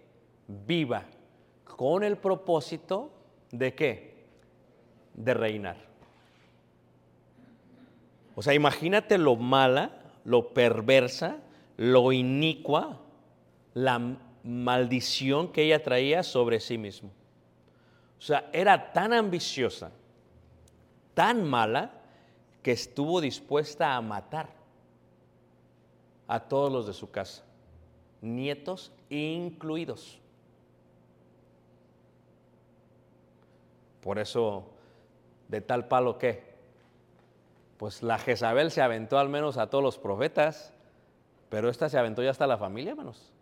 [0.47, 1.03] Viva,
[1.65, 3.11] con el propósito
[3.51, 4.18] de qué?
[5.19, 5.77] De reinar.
[8.35, 9.91] O sea, imagínate lo mala,
[10.23, 11.37] lo perversa,
[11.77, 12.97] lo inicua,
[13.73, 17.11] la maldición que ella traía sobre sí mismo.
[18.17, 19.91] O sea, era tan ambiciosa,
[21.13, 21.91] tan mala,
[22.63, 24.49] que estuvo dispuesta a matar
[26.27, 27.43] a todos los de su casa,
[28.21, 30.19] nietos incluidos.
[34.01, 34.69] Por eso,
[35.49, 36.43] de tal palo que,
[37.77, 40.73] pues la Jezabel se aventó al menos a todos los profetas,
[41.49, 43.33] pero esta se aventó ya hasta la familia, hermanos.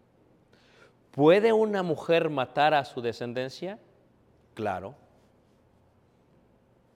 [1.12, 3.78] ¿Puede una mujer matar a su descendencia?
[4.54, 4.96] Claro.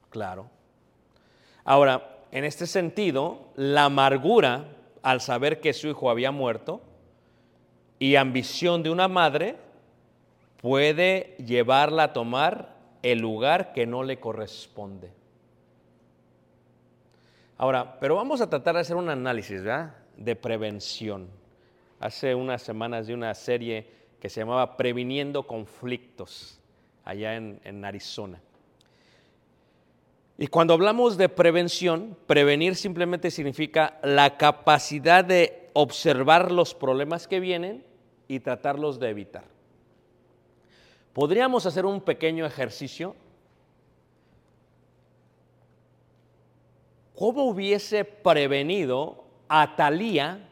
[0.09, 0.49] Claro.
[1.63, 4.65] Ahora, en este sentido, la amargura
[5.01, 6.81] al saber que su hijo había muerto
[7.99, 9.57] y ambición de una madre
[10.61, 12.70] puede llevarla a tomar
[13.03, 15.11] el lugar que no le corresponde.
[17.57, 19.61] Ahora, pero vamos a tratar de hacer un análisis
[20.17, 21.27] de prevención.
[21.99, 23.87] Hace unas semanas de una serie
[24.19, 26.59] que se llamaba Previniendo Conflictos,
[27.05, 28.41] allá en, en Arizona.
[30.37, 37.39] Y cuando hablamos de prevención, prevenir simplemente significa la capacidad de observar los problemas que
[37.39, 37.83] vienen
[38.27, 39.43] y tratarlos de evitar.
[41.13, 43.15] Podríamos hacer un pequeño ejercicio.
[47.15, 50.49] ¿Cómo hubiese prevenido a Talía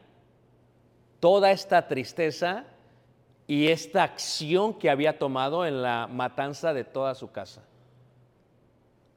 [1.19, 2.65] toda esta tristeza
[3.47, 7.63] y esta acción que había tomado en la matanza de toda su casa?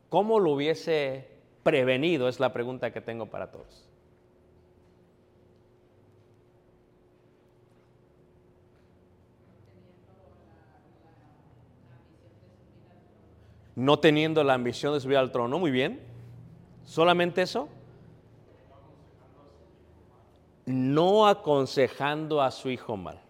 [0.09, 1.29] ¿Cómo lo hubiese
[1.63, 2.29] prevenido?
[2.29, 3.92] Es la pregunta que tengo para todos.
[13.75, 16.01] No teniendo la ambición de subir al trono, muy bien.
[16.85, 17.69] ¿Solamente eso?
[20.67, 23.21] No aconsejando a su hijo mal.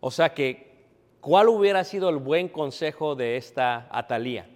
[0.00, 0.86] O sea que,
[1.20, 4.48] ¿cuál hubiera sido el buen consejo de esta Atalía?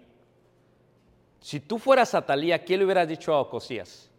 [1.41, 4.11] Si tú fueras Atalía, ¿qué le hubieras dicho a Ocosías?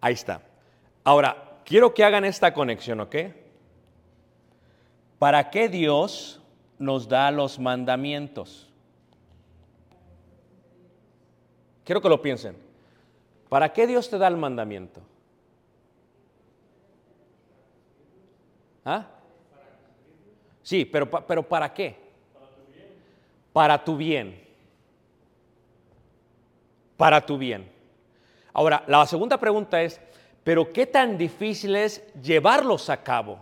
[0.00, 0.42] Ahí está.
[1.02, 3.16] Ahora, quiero que hagan esta conexión, ¿ok?
[5.18, 6.40] ¿Para qué Dios
[6.78, 8.70] nos da los mandamientos?
[11.84, 12.56] Quiero que lo piensen.
[13.48, 15.00] ¿Para qué Dios te da el mandamiento?
[18.84, 19.06] ¿Ah?
[20.62, 21.96] Sí, pero, pero ¿para qué?
[23.52, 24.42] Para tu bien.
[26.96, 27.70] Para tu bien.
[28.52, 30.00] Ahora, la segunda pregunta es,
[30.44, 33.38] ¿pero qué tan difícil es llevarlos a cabo?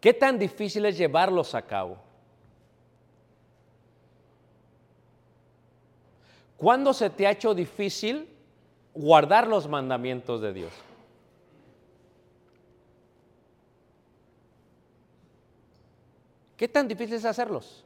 [0.00, 1.96] ¿Qué tan difícil es llevarlos a cabo?
[6.58, 8.28] ¿Cuándo se te ha hecho difícil
[8.92, 10.72] guardar los mandamientos de Dios?
[16.56, 17.84] ¿Qué tan difícil es hacerlos?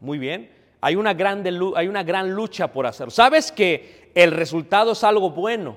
[0.00, 0.50] Muy bien.
[0.80, 1.44] Hay una, gran
[1.76, 3.10] hay una gran lucha por hacerlo.
[3.10, 5.76] Sabes que el resultado es algo bueno,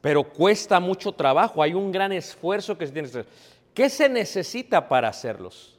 [0.00, 1.62] pero cuesta mucho trabajo.
[1.62, 3.32] Hay un gran esfuerzo que se tiene que hacer.
[3.72, 5.78] ¿Qué se necesita para hacerlos?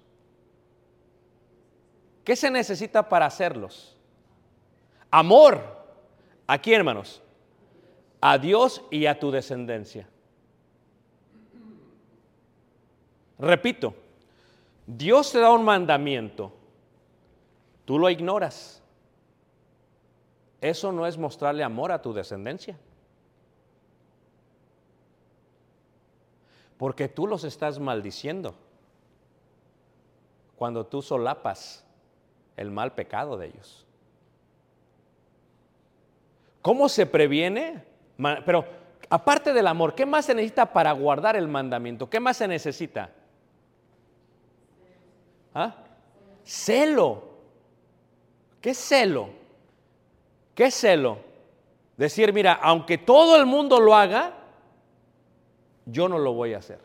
[2.24, 3.98] ¿Qué se necesita para hacerlos?
[5.10, 5.80] Amor.
[6.48, 7.22] Aquí, hermanos
[8.22, 10.08] a Dios y a tu descendencia.
[13.40, 13.96] Repito,
[14.98, 16.52] Dios te da un mandamiento,
[17.86, 18.82] tú lo ignoras.
[20.60, 22.78] Eso no es mostrarle amor a tu descendencia.
[26.78, 28.54] Porque tú los estás maldiciendo
[30.58, 31.86] cuando tú solapas
[32.58, 33.86] el mal pecado de ellos.
[36.62, 37.84] ¿Cómo se previene?
[38.46, 38.66] Pero
[39.10, 42.10] aparte del amor, ¿qué más se necesita para guardar el mandamiento?
[42.10, 43.10] ¿Qué más se necesita?
[45.54, 45.76] ¿Ah?
[46.44, 47.24] Celo.
[48.60, 49.30] ¿Qué celo?
[50.56, 51.20] ¿Qué celo?
[51.98, 54.34] Decir, mira, aunque todo el mundo lo haga,
[55.86, 56.80] yo no lo voy a hacer.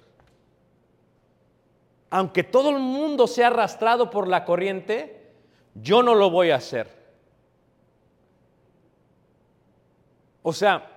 [2.11, 5.33] Aunque todo el mundo sea arrastrado por la corriente,
[5.75, 6.89] yo no lo voy a hacer.
[10.43, 10.89] O sea,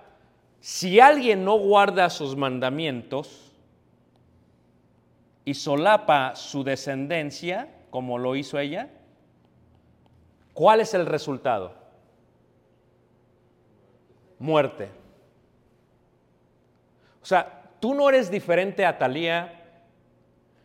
[0.60, 3.49] si alguien no guarda sus mandamientos
[5.44, 8.88] y solapa su descendencia, como lo hizo ella,
[10.52, 11.74] ¿cuál es el resultado?
[14.38, 14.88] Muerte.
[17.22, 19.64] O sea, tú no eres diferente a Talía,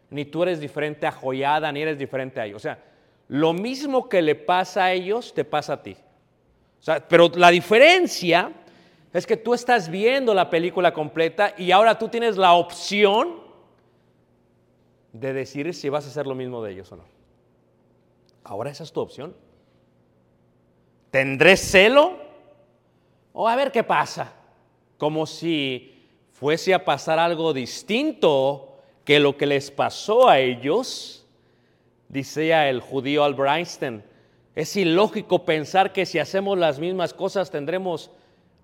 [0.09, 2.57] ni tú eres diferente a Joyada, ni eres diferente a ellos.
[2.57, 2.79] O sea,
[3.27, 5.97] lo mismo que le pasa a ellos, te pasa a ti.
[6.79, 8.51] O sea, pero la diferencia
[9.11, 13.44] es que tú estás viendo la película completa y ahora tú tienes la opción
[15.19, 17.03] de decir si vas a hacer lo mismo de ellos o no.
[18.43, 19.35] Ahora esa es tu opción.
[21.09, 22.17] ¿Tendré celo?
[23.33, 24.33] O a ver qué pasa.
[24.97, 31.25] Como si fuese a pasar algo distinto que lo que les pasó a ellos.
[32.09, 34.03] Decía el judío Albert Einstein,
[34.53, 38.11] es ilógico pensar que si hacemos las mismas cosas tendremos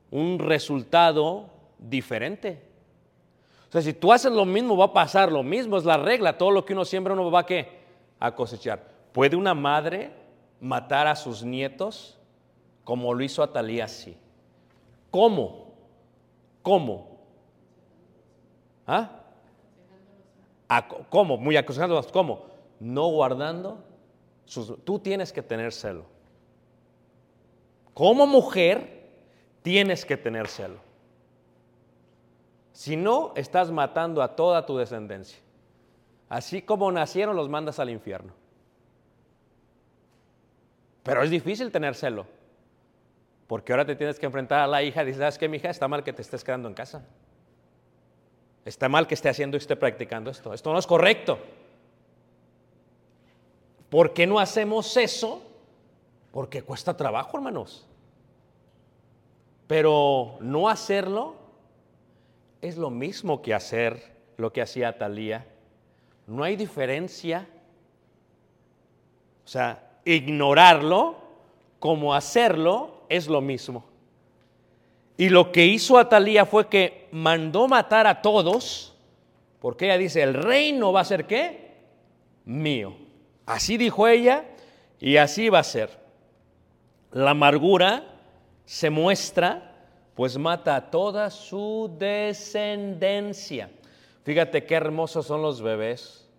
[0.10, 1.50] un resultado
[1.80, 2.71] diferente.
[3.72, 6.38] O sea, si tú haces lo mismo, va a pasar lo mismo, es la regla.
[6.38, 7.80] Todo lo que uno siembra, uno va a, ¿qué?
[8.20, 8.84] a cosechar.
[9.14, 10.12] ¿Puede una madre
[10.60, 12.20] matar a sus nietos
[12.84, 13.88] como lo hizo Atalía?
[13.88, 14.18] Sí.
[15.10, 15.72] ¿Cómo?
[16.62, 17.18] ¿Cómo?
[18.86, 19.22] ¿Ah?
[21.10, 21.38] ¿Cómo?
[21.38, 22.12] Muy aconsejándolos.
[22.12, 22.48] ¿Cómo?
[22.78, 23.82] No guardando
[24.44, 24.84] sus...
[24.84, 26.04] Tú tienes que tener celo.
[27.94, 29.08] Como mujer,
[29.62, 30.91] tienes que tener celo.
[32.82, 35.38] Si no, estás matando a toda tu descendencia.
[36.28, 38.34] Así como nacieron, los mandas al infierno.
[41.04, 42.26] Pero es difícil tener celo.
[43.46, 45.70] Porque ahora te tienes que enfrentar a la hija y dices, ¿sabes qué, hija?
[45.70, 47.06] Está mal que te estés quedando en casa.
[48.66, 50.52] Está mal que esté haciendo y esté practicando esto.
[50.52, 51.38] Esto no es correcto.
[53.92, 55.44] ¿Por qué no hacemos eso?
[56.32, 57.86] Porque cuesta trabajo, hermanos.
[59.68, 61.41] Pero no hacerlo
[62.62, 65.46] es lo mismo que hacer lo que hacía Talía.
[66.28, 67.48] No hay diferencia.
[69.44, 71.18] O sea, ignorarlo
[71.80, 73.86] como hacerlo es lo mismo.
[75.18, 78.96] Y lo que hizo Atalía fue que mandó matar a todos,
[79.60, 81.76] porque ella dice, el reino va a ser qué?
[82.46, 82.96] Mío.
[83.46, 84.46] Así dijo ella
[85.00, 86.00] y así va a ser.
[87.12, 88.04] La amargura
[88.66, 89.71] se muestra,
[90.16, 93.70] pues mata a toda su descendencia.
[94.24, 96.30] Fíjate qué hermosos son los bebés.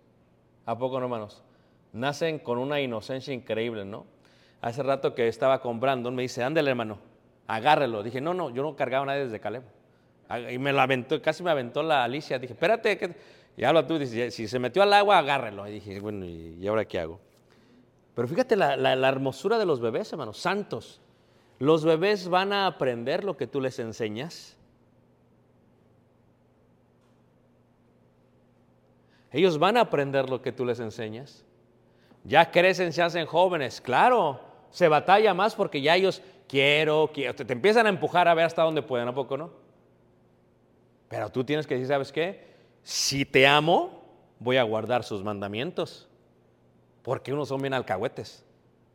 [0.65, 1.43] ¿A poco no, hermanos?
[1.91, 4.05] Nacen con una inocencia increíble, ¿no?
[4.61, 7.13] Hace rato que estaba comprando, me dice, ándale, hermano
[7.47, 8.03] agárrelo.
[8.03, 9.63] Dije, no, no, yo no cargaba a nadie desde Caleb.
[10.51, 12.39] Y me lo aventó, casi me aventó la Alicia.
[12.39, 13.15] Dije, espérate, que...
[13.57, 15.67] y habla tú, dice, si se metió al agua, agárrelo.
[15.67, 17.19] Y dije, bueno, ¿y ahora qué hago?
[18.15, 21.01] Pero fíjate la, la hermosura de los bebés, hermanos, santos.
[21.59, 24.57] Los bebés van a aprender lo que tú les enseñas.
[29.31, 31.43] Ellos van a aprender lo que tú les enseñas.
[32.23, 33.81] Ya crecen, se hacen jóvenes.
[33.81, 34.39] Claro,
[34.69, 38.61] se batalla más porque ya ellos quiero, quiero, te, empiezan a empujar a ver hasta
[38.61, 39.51] dónde pueden, ¿a poco no?
[41.09, 42.53] Pero tú tienes que decir, ¿sabes qué?
[42.83, 44.03] Si te amo,
[44.39, 46.07] voy a guardar sus mandamientos.
[47.01, 48.45] Porque unos son bien alcahuetes.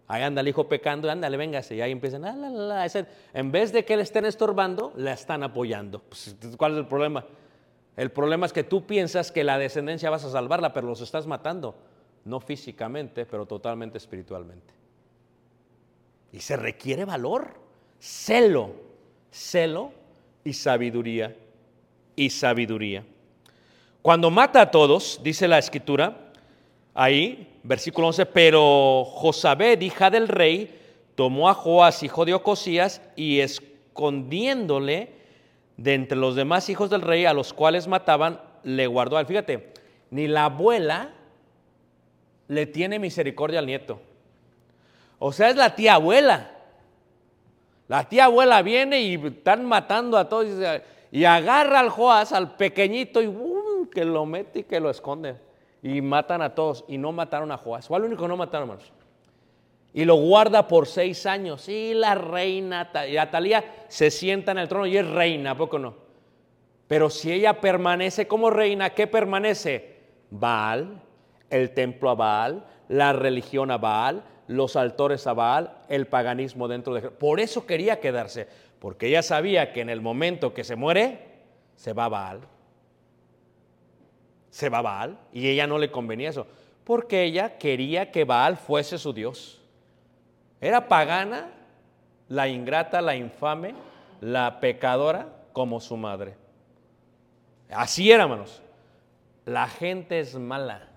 [0.09, 1.76] Ahí anda el hijo pecando, ándale, véngase.
[1.76, 2.86] Y ahí empiezan, ah,
[3.34, 6.00] en vez de que le estén estorbando, la están apoyando.
[6.00, 7.26] Pues, ¿Cuál es el problema?
[7.94, 11.26] El problema es que tú piensas que la descendencia vas a salvarla, pero los estás
[11.26, 11.74] matando.
[12.24, 14.72] No físicamente, pero totalmente espiritualmente.
[16.32, 17.54] Y se requiere valor,
[17.98, 18.72] celo,
[19.30, 19.92] celo
[20.42, 21.36] y sabiduría
[22.16, 23.04] y sabiduría.
[24.00, 26.28] Cuando mata a todos, dice la escritura,
[26.95, 30.78] ahí, versículo 11, pero Josabed, hija del rey,
[31.14, 35.12] tomó a Joás, hijo de Ocosías, y escondiéndole
[35.76, 39.24] de entre los demás hijos del rey, a los cuales mataban, le guardó.
[39.24, 39.72] Fíjate,
[40.11, 41.11] ni la abuela
[42.49, 44.01] le tiene misericordia al nieto.
[45.18, 46.53] O sea, es la tía abuela.
[47.89, 50.47] La tía abuela viene y están matando a todos
[51.11, 53.32] y agarra al Joás, al pequeñito, y
[53.91, 55.36] que lo mete y que lo esconde.
[55.83, 56.85] Y matan a todos.
[56.89, 57.89] Y no mataron a Joás.
[57.89, 58.93] Fue el único que no mataron, hermanos.
[59.93, 61.68] Y lo guarda por seis años.
[61.68, 65.79] Y la reina, y Atalía se sienta en el trono y es reina, ¿a poco
[65.79, 65.95] no?
[66.87, 69.99] Pero si ella permanece como reina, ¿qué permanece?
[70.31, 71.03] Baal,
[71.51, 76.95] el templo a Baal, la religión a Baal, los altores a Baal, el paganismo dentro
[76.95, 77.03] de...
[77.11, 78.49] Por eso quería quedarse,
[78.79, 81.20] porque ella sabía que en el momento que se muere,
[81.76, 82.41] se va a Baal.
[84.59, 86.44] Se va Baal y ella no le convenía eso,
[86.82, 89.62] porque ella quería que Baal fuese su Dios.
[90.61, 91.52] Era pagana,
[92.26, 93.76] la ingrata, la infame,
[94.20, 96.34] la pecadora como su madre.
[97.70, 98.61] Así era, hermanos.
[99.44, 100.88] La gente es mala.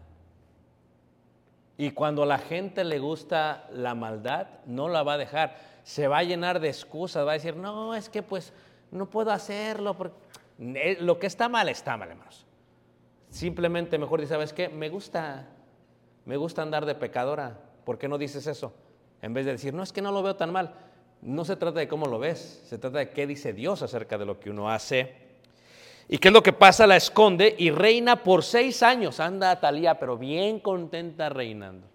[1.78, 5.56] Y cuando a la gente le gusta la maldad, no la va a dejar.
[5.84, 8.54] Se va a llenar de excusas, va a decir, no, es que pues
[8.90, 9.96] no puedo hacerlo.
[9.96, 10.18] Porque...
[10.58, 12.48] Eh, lo que está mal, está mal, hermanos.
[13.32, 14.68] Simplemente mejor dice, ¿sabes qué?
[14.68, 15.48] Me gusta,
[16.26, 17.58] me gusta andar de pecadora.
[17.86, 18.74] ¿Por qué no dices eso?
[19.22, 20.76] En vez de decir, no, es que no lo veo tan mal.
[21.22, 24.26] No se trata de cómo lo ves, se trata de qué dice Dios acerca de
[24.26, 25.16] lo que uno hace.
[26.10, 26.86] ¿Y qué es lo que pasa?
[26.86, 29.22] La esconde y reina por seis años.
[29.22, 31.88] Anda Talía, pero bien contenta reinando.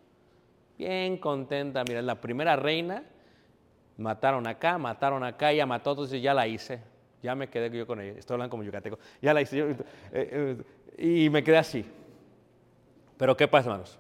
[0.79, 1.85] Bien contenta.
[1.87, 3.05] Mira, la primera reina,
[3.99, 6.81] mataron acá, mataron acá, ella mató, entonces ya la hice.
[7.23, 8.19] Ya me quedé yo con ella.
[8.19, 8.99] Estoy hablando como yucateco.
[9.21, 9.59] Ya la hice.
[9.59, 9.77] Eh,
[10.13, 10.57] eh,
[10.99, 11.85] y me quedé así.
[13.17, 13.99] Pero ¿qué pasa, hermanos?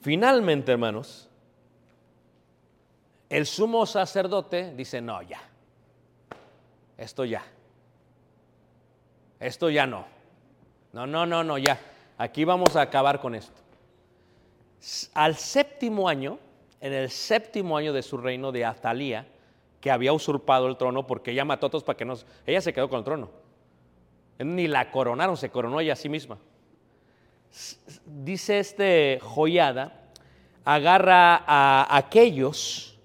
[0.00, 1.28] Finalmente, hermanos,
[3.28, 5.40] el sumo sacerdote dice, no, ya,
[6.96, 7.42] esto ya,
[9.38, 10.06] esto ya no,
[10.92, 11.78] no, no, no, no, ya,
[12.16, 13.60] aquí vamos a acabar con esto.
[15.14, 16.38] Al séptimo año,
[16.80, 19.26] en el séptimo año de su reino de Atalía,
[19.80, 22.14] que había usurpado el trono porque ella mató a todos para que no...
[22.46, 23.30] Ella se quedó con el trono.
[24.38, 26.38] Ni la coronaron, se coronó ella a sí misma.
[28.06, 30.10] Dice este joyada,
[30.64, 32.98] agarra a aquellos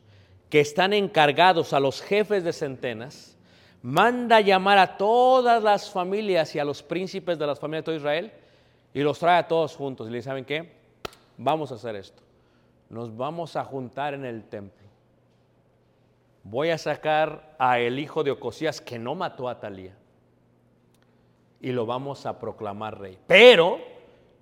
[0.49, 3.35] que están encargados, a los jefes de centenas,
[3.81, 7.95] manda llamar a todas las familias y a los príncipes de las familias de todo
[7.95, 8.31] Israel
[8.93, 10.07] y los trae a todos juntos.
[10.07, 10.71] Y le ¿saben qué?
[11.37, 12.21] Vamos a hacer esto.
[12.89, 14.87] Nos vamos a juntar en el templo.
[16.43, 19.95] Voy a sacar a el hijo de Ocosías que no mató a Talía
[21.63, 23.17] y lo vamos a proclamar rey.
[23.25, 23.79] Pero,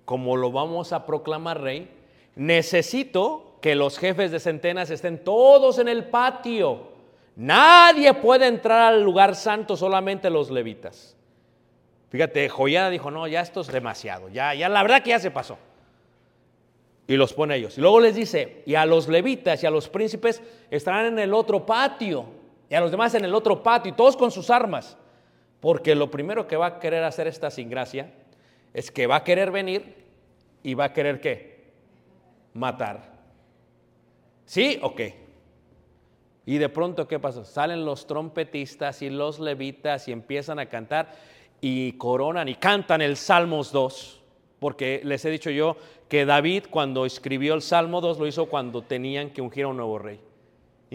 [0.04, 1.88] como lo vamos a proclamar rey,
[2.34, 6.88] necesito que los jefes de centenas estén todos en el patio.
[7.36, 11.16] Nadie puede entrar al lugar santo, solamente los levitas.
[12.10, 15.30] Fíjate, Joyada dijo, no, ya esto es demasiado, ya, ya la verdad que ya se
[15.30, 15.56] pasó.
[17.06, 17.78] Y los pone ellos.
[17.78, 20.42] Y luego les dice, y a los levitas y a los príncipes
[20.72, 22.26] estarán en el otro patio,
[22.68, 24.96] y a los demás en el otro patio, y todos con sus armas.
[25.62, 28.12] Porque lo primero que va a querer hacer esta sin gracia
[28.74, 29.94] es que va a querer venir
[30.64, 31.70] y va a querer qué?
[32.52, 33.12] Matar.
[34.44, 35.22] ¿Sí o qué?
[36.46, 37.44] Y de pronto, ¿qué pasa?
[37.44, 41.14] Salen los trompetistas y los levitas y empiezan a cantar
[41.60, 44.20] y coronan y cantan el Salmos 2.
[44.58, 45.76] Porque les he dicho yo
[46.08, 49.76] que David cuando escribió el Salmo 2 lo hizo cuando tenían que ungir a un
[49.76, 50.18] nuevo rey.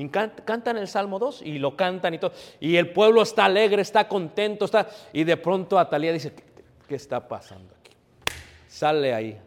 [0.10, 2.32] Cantan el Salmo 2 y lo cantan y todo.
[2.60, 4.88] Y el pueblo está alegre, está contento, está...
[5.12, 6.34] Y de pronto Atalía dice,
[6.88, 7.94] ¿qué, está pasando aquí?
[8.68, 9.40] Sale ahí.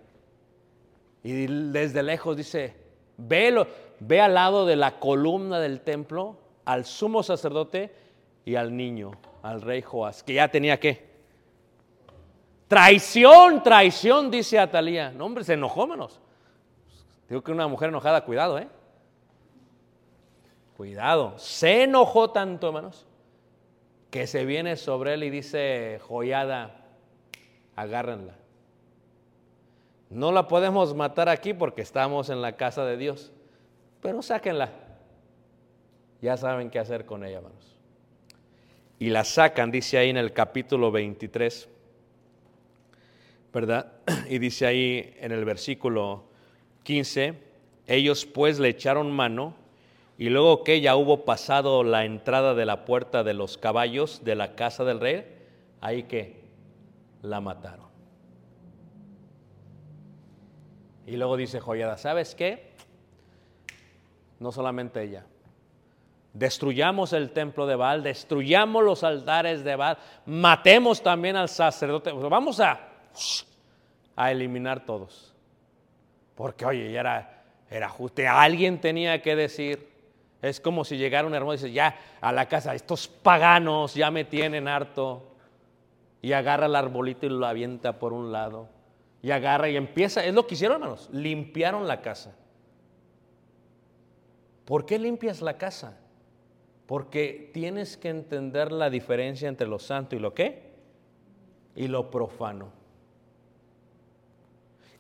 [1.23, 2.75] Y desde lejos dice,
[3.17, 3.65] ve,
[4.01, 7.93] ve al lado de la columna del templo al sumo sacerdote
[8.45, 11.11] y al niño, al rey Joás, que ya tenía qué.
[12.69, 15.11] Traición, traición, dice Atalía.
[15.11, 16.21] No, hombre, se enojó menos.
[17.29, 18.69] Digo que una mujer enojada, cuidado, ¿eh?
[20.81, 23.05] Cuidado, se enojó tanto, hermanos,
[24.11, 26.87] que se viene sobre él y dice, joyada,
[27.77, 28.35] agárrenla.
[30.09, 33.31] No la podemos matar aquí porque estamos en la casa de Dios,
[34.01, 34.71] pero sáquenla.
[36.23, 37.77] Ya saben qué hacer con ella, hermanos.
[38.99, 41.69] Y la sacan, dice ahí en el capítulo 23,
[43.53, 43.93] ¿verdad?
[44.31, 46.25] Y dice ahí en el versículo
[46.85, 47.35] 15,
[47.87, 49.60] ellos pues le echaron mano
[50.21, 54.35] y luego que ya hubo pasado la entrada de la puerta de los caballos de
[54.35, 55.25] la casa del rey,
[55.81, 56.43] ahí que
[57.23, 57.87] la mataron.
[61.07, 62.75] Y luego dice Joyada, ¿sabes qué?
[64.41, 65.25] No solamente ella.
[66.35, 69.97] Destruyamos el templo de Baal, destruyamos los altares de Baal,
[70.27, 72.13] matemos también al sacerdote.
[72.13, 72.79] Vamos a,
[74.17, 75.33] a eliminar todos.
[76.35, 78.21] Porque, oye, ya era, era justo.
[78.29, 79.90] Alguien tenía que decir,
[80.43, 84.11] es como si llegara un hermano y dice, ya a la casa, estos paganos ya
[84.11, 85.27] me tienen harto.
[86.23, 88.69] Y agarra el arbolito y lo avienta por un lado.
[89.23, 92.35] Y agarra y empieza, es lo que hicieron hermanos, limpiaron la casa.
[94.65, 95.99] ¿Por qué limpias la casa?
[96.87, 100.75] Porque tienes que entender la diferencia entre lo santo y lo qué?
[101.75, 102.73] Y lo profano.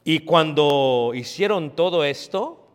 [0.04, 2.69] Y cuando hicieron todo esto,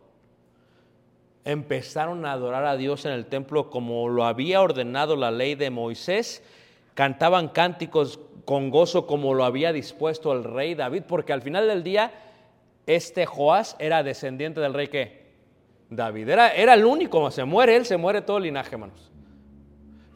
[1.46, 5.70] empezaron a adorar a Dios en el templo como lo había ordenado la ley de
[5.70, 6.42] Moisés,
[6.94, 11.84] cantaban cánticos con gozo como lo había dispuesto el rey David, porque al final del
[11.84, 12.12] día
[12.86, 15.24] este Joás era descendiente del rey que
[15.88, 19.12] David, era, era el único, se muere él, se muere todo el linaje, hermanos.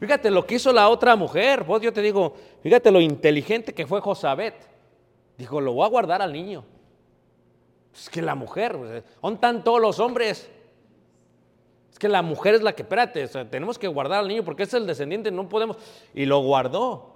[0.01, 3.87] Fíjate lo que hizo la otra mujer, vos yo te digo, fíjate lo inteligente que
[3.87, 4.55] fue Josabet.
[5.37, 6.65] Dijo, lo voy a guardar al niño.
[7.93, 10.49] Es que la mujer, pues, ¿dónde están todos los hombres?
[12.01, 14.87] Que la mujer es la que, espérate, tenemos que guardar al niño porque es el
[14.87, 15.77] descendiente, no podemos.
[16.15, 17.13] Y lo guardó.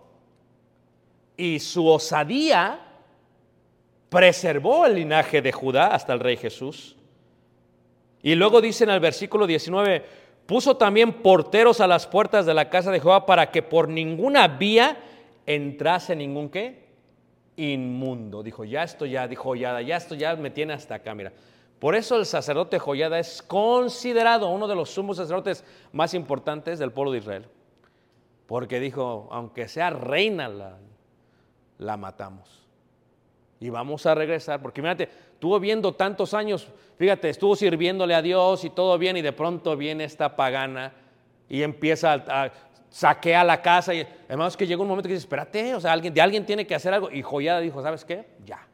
[1.36, 2.82] Y su osadía
[4.10, 6.96] preservó el linaje de Judá hasta el rey Jesús.
[8.22, 10.06] Y luego dice en el versículo 19,
[10.46, 14.48] puso también porteros a las puertas de la casa de Jehová para que por ninguna
[14.48, 15.00] vía
[15.48, 16.86] entrase ningún qué?
[17.58, 18.44] Inmundo.
[18.44, 21.34] Dijo, ya esto ya, dijo, ya, ya esto ya me tiene hasta acá, mira.
[21.86, 26.92] Por eso el sacerdote Joyada es considerado uno de los sumos sacerdotes más importantes del
[26.92, 27.46] pueblo de Israel.
[28.48, 30.50] Porque dijo, aunque sea reina,
[31.78, 32.68] la, matamos.
[33.60, 36.68] Y vamos a regresar, porque fíjate, estuvo viendo tantos años,
[36.98, 40.92] fíjate, estuvo sirviéndole a Dios y todo bien, y de pronto viene esta pagana
[41.48, 42.52] y empieza a,
[42.90, 43.94] saquear la casa.
[43.94, 46.66] Y además que llega un momento que dice, espérate, o sea, alguien, de alguien tiene
[46.66, 47.12] que hacer algo.
[47.12, 48.26] Y Joyada dijo, ¿sabes qué?
[48.44, 48.68] Ya,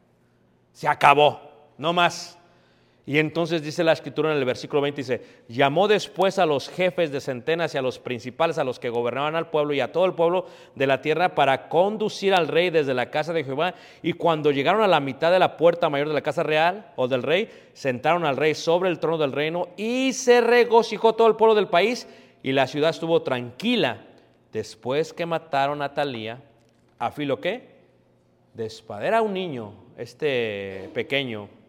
[0.72, 1.42] se acabó,
[1.78, 2.38] no más.
[3.06, 7.12] Y entonces dice la escritura en el versículo 20, dice, llamó después a los jefes
[7.12, 10.06] de centenas y a los principales, a los que gobernaban al pueblo y a todo
[10.06, 10.46] el pueblo
[10.76, 13.74] de la tierra para conducir al rey desde la casa de Jehová.
[14.04, 17.08] Y cuando llegaron a la mitad de la puerta mayor de la casa real o
[17.08, 21.36] del rey, sentaron al rey sobre el trono del reino y se regocijó todo el
[21.36, 22.08] pueblo del país
[22.44, 24.06] y la ciudad estuvo tranquila
[24.54, 26.40] después que mataron a Talía.
[27.00, 27.72] ¿A filo qué?
[28.54, 28.70] De
[29.22, 31.61] un niño, este pequeño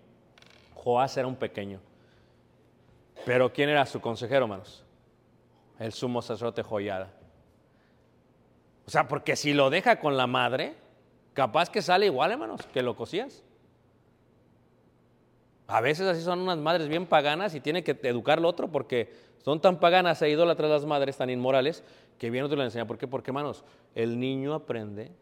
[0.83, 1.81] Joás era un pequeño.
[3.25, 4.85] Pero ¿quién era su consejero, hermanos?
[5.79, 7.13] El sumo sacerdote Joyada.
[8.85, 10.75] O sea, porque si lo deja con la madre,
[11.35, 13.45] capaz que sale igual, hermanos, que lo cosías.
[15.69, 19.15] A veces así son unas madres bien paganas y tiene que educar al otro porque
[19.45, 21.85] son tan paganas e idólatras las madres, tan inmorales,
[22.19, 22.87] que bien otro le enseña.
[22.87, 23.07] ¿Por qué?
[23.07, 23.65] Porque, hermanos,
[23.95, 25.13] el niño aprende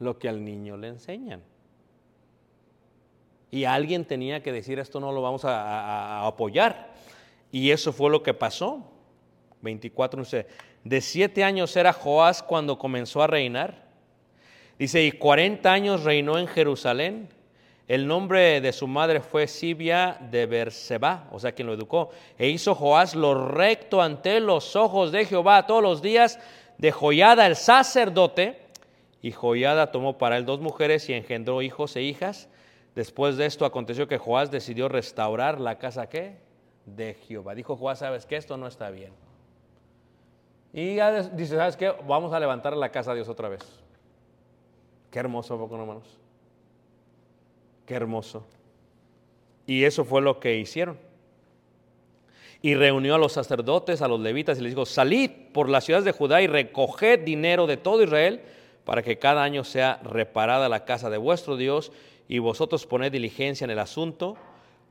[0.00, 1.42] lo que al niño le enseñan.
[3.50, 6.92] Y alguien tenía que decir esto no lo vamos a, apoyar.
[7.50, 8.82] Y eso fue lo que pasó.
[9.62, 10.46] 24, sé.
[10.84, 13.86] De siete años era Joás cuando comenzó a reinar.
[14.78, 17.28] Dice, y 40 años reinó en Jerusalén.
[17.88, 22.10] El nombre de su madre fue Sibia de Berseba, o sea, quien lo educó.
[22.38, 26.38] E hizo Joás lo recto ante los ojos de Jehová todos los días
[26.76, 28.60] de Joyada el sacerdote.
[29.22, 32.48] Y Joyada tomó para él dos mujeres y engendró hijos e hijas.
[32.98, 36.34] Después de esto aconteció que Joás decidió restaurar la casa ¿qué?
[36.84, 37.54] de Jehová.
[37.54, 39.12] Dijo Joás, sabes que esto no está bien.
[40.72, 40.98] Y
[41.36, 41.94] dice, ¿sabes qué?
[42.08, 43.60] Vamos a levantar la casa de Dios otra vez.
[45.12, 46.18] Qué hermoso, poco hermanos.
[47.86, 48.44] Qué hermoso.
[49.64, 50.98] Y eso fue lo que hicieron.
[52.62, 56.04] Y reunió a los sacerdotes, a los levitas y les dijo, salid por las ciudades
[56.04, 58.42] de Judá y recoged dinero de todo Israel
[58.84, 61.92] para que cada año sea reparada la casa de vuestro Dios
[62.28, 64.36] y vosotros poned diligencia en el asunto,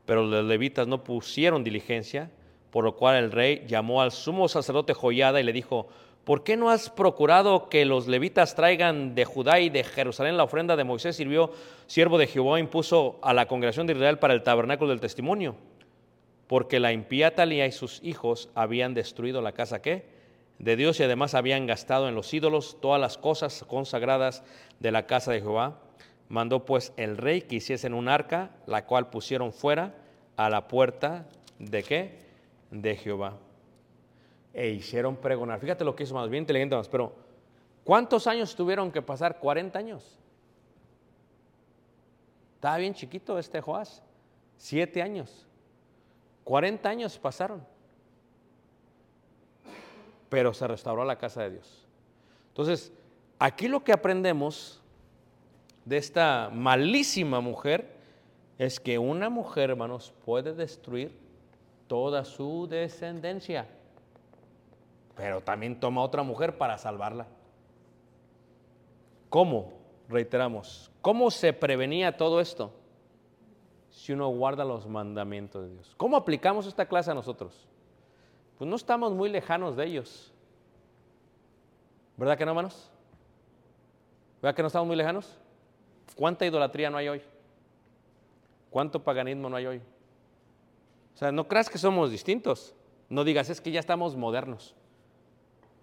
[0.05, 2.31] pero los levitas no pusieron diligencia,
[2.71, 5.87] por lo cual el rey llamó al sumo sacerdote Joyada y le dijo,
[6.23, 10.43] ¿por qué no has procurado que los levitas traigan de Judá y de Jerusalén la
[10.43, 11.51] ofrenda de Moisés sirvió
[11.85, 15.55] siervo de Jehová impuso a la congregación de Israel para el tabernáculo del testimonio?
[16.47, 20.05] Porque la impía Talía y sus hijos habían destruido la casa que
[20.59, 24.43] de Dios y además habían gastado en los ídolos todas las cosas consagradas
[24.79, 25.79] de la casa de Jehová.
[26.29, 29.95] Mandó pues el rey que hiciesen un arca, la cual pusieron fuera
[30.35, 31.25] a la puerta
[31.57, 32.19] de qué?
[32.71, 33.37] De Jehová.
[34.53, 35.59] E hicieron pregonar.
[35.59, 37.13] Fíjate lo que hizo más bien inteligente más, pero
[37.83, 39.39] ¿cuántos años tuvieron que pasar?
[39.39, 40.19] 40 años.
[42.55, 44.03] Estaba bien chiquito este Joás.
[44.57, 45.45] Siete años.
[46.43, 47.63] 40 años pasaron.
[50.27, 51.85] Pero se restauró la casa de Dios.
[52.49, 52.91] Entonces,
[53.39, 54.81] aquí lo que aprendemos
[55.87, 57.95] de esta malísima mujer
[58.57, 61.17] es que una mujer, hermanos, puede destruir
[61.87, 63.69] toda su descendencia,
[65.15, 67.25] pero también toma otra mujer para salvarla.
[69.29, 69.71] ¿Cómo?
[70.09, 72.73] Reiteramos, ¿cómo se prevenía todo esto?
[73.89, 75.93] Si uno guarda los mandamientos de Dios.
[75.95, 77.65] ¿Cómo aplicamos esta clase a nosotros?
[78.57, 80.33] Pues no estamos muy lejanos de ellos.
[82.17, 82.91] ¿Verdad que no, hermanos?
[84.41, 85.39] ¿Verdad que no estamos muy lejanos?
[86.17, 87.21] ¿Cuánta idolatría no hay hoy?
[88.71, 89.77] ¿Cuánto paganismo no hay hoy?
[91.13, 92.73] O sea, no creas que somos distintos.
[93.07, 94.75] No digas, es que ya estamos modernos.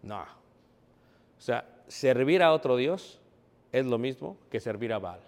[0.02, 0.22] No.
[0.22, 3.20] O sea, servir a otro Dios
[3.70, 5.20] es lo mismo que servir a Baal.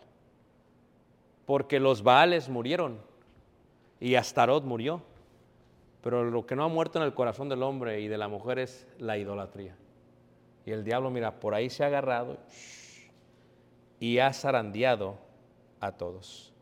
[1.46, 2.98] Porque los Baales murieron
[4.00, 5.02] y Astarot murió.
[6.02, 8.58] Pero lo que no ha muerto en el corazón del hombre y de la mujer
[8.58, 9.76] es la idolatría.
[10.64, 12.38] Y el diablo, mira, por ahí se ha agarrado
[14.00, 15.16] y ha zarandeado
[15.80, 16.52] a todos.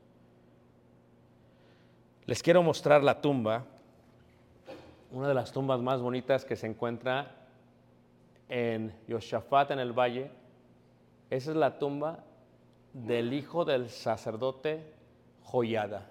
[2.26, 3.64] Les quiero mostrar la tumba,
[5.12, 7.30] una de las tumbas más bonitas que se encuentra
[8.49, 10.30] en Yoshafat, en el valle.
[11.30, 12.20] Esa es la tumba
[12.93, 14.93] del hijo del sacerdote
[15.43, 16.11] Joyada.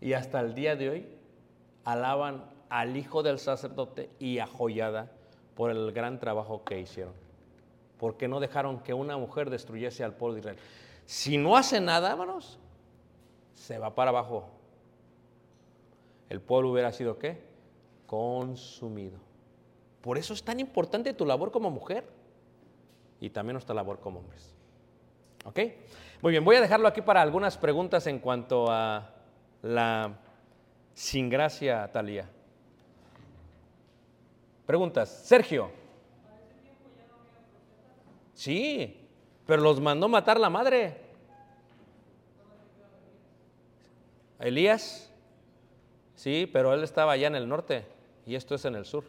[0.00, 1.06] Y hasta el día de hoy
[1.84, 5.10] alaban al hijo del sacerdote y a Joyada
[5.54, 7.29] por el gran trabajo que hicieron
[8.00, 10.58] porque no dejaron que una mujer destruyese al pueblo de Israel.
[11.04, 12.58] Si no hace nada, hermanos,
[13.54, 14.48] se va para abajo.
[16.30, 17.44] El pueblo hubiera sido qué?
[18.06, 19.18] Consumido.
[20.00, 22.08] Por eso es tan importante tu labor como mujer
[23.20, 24.54] y también nuestra labor como hombres.
[25.44, 25.58] ¿Ok?
[26.22, 29.10] Muy bien, voy a dejarlo aquí para algunas preguntas en cuanto a
[29.60, 30.14] la
[30.94, 32.30] sin gracia Talía.
[34.64, 35.10] Preguntas.
[35.10, 35.79] Sergio.
[38.40, 39.06] Sí,
[39.44, 40.96] pero los mandó matar la madre.
[44.38, 45.12] Elías.
[46.14, 47.84] Sí, pero él estaba allá en el norte
[48.24, 49.04] y esto es en el sur.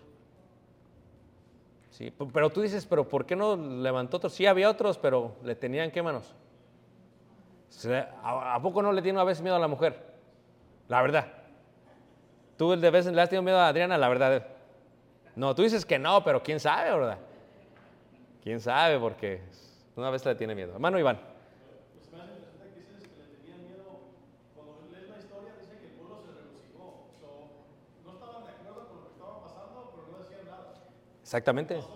[1.92, 4.34] Sí, pero tú dices, pero ¿por qué no levantó otros?
[4.34, 6.36] Sí, había otros, pero le tenían qué manos.
[8.22, 10.14] ¿A poco no le tiene a veces miedo a la mujer?
[10.90, 11.28] La verdad.
[12.58, 13.98] ¿Tú de vez le has tenido miedo a Adriana?
[13.98, 14.46] La verdad.
[15.38, 17.31] No, tú dices que no, pero quién sabe, ¿verdad?
[18.42, 19.42] Quién sabe, porque
[19.96, 20.74] una vez le tiene miedo.
[20.74, 21.20] Hermano Iván.
[31.24, 31.88] Exactamente.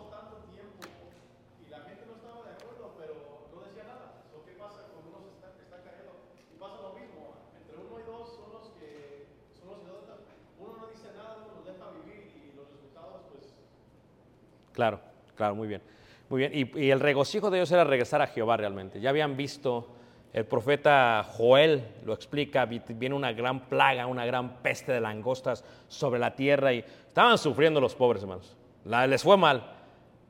[14.71, 15.01] Claro,
[15.35, 15.81] claro, muy bien.
[16.30, 16.71] Muy bien.
[16.76, 18.99] Y, el regocijo de ellos era regresar a Jehová realmente.
[18.99, 19.89] Ya habían visto.
[20.34, 26.19] El profeta Joel lo explica, viene una gran plaga, una gran peste de langostas sobre
[26.19, 28.53] la tierra y estaban sufriendo los pobres hermanos
[28.86, 29.63] les fue mal.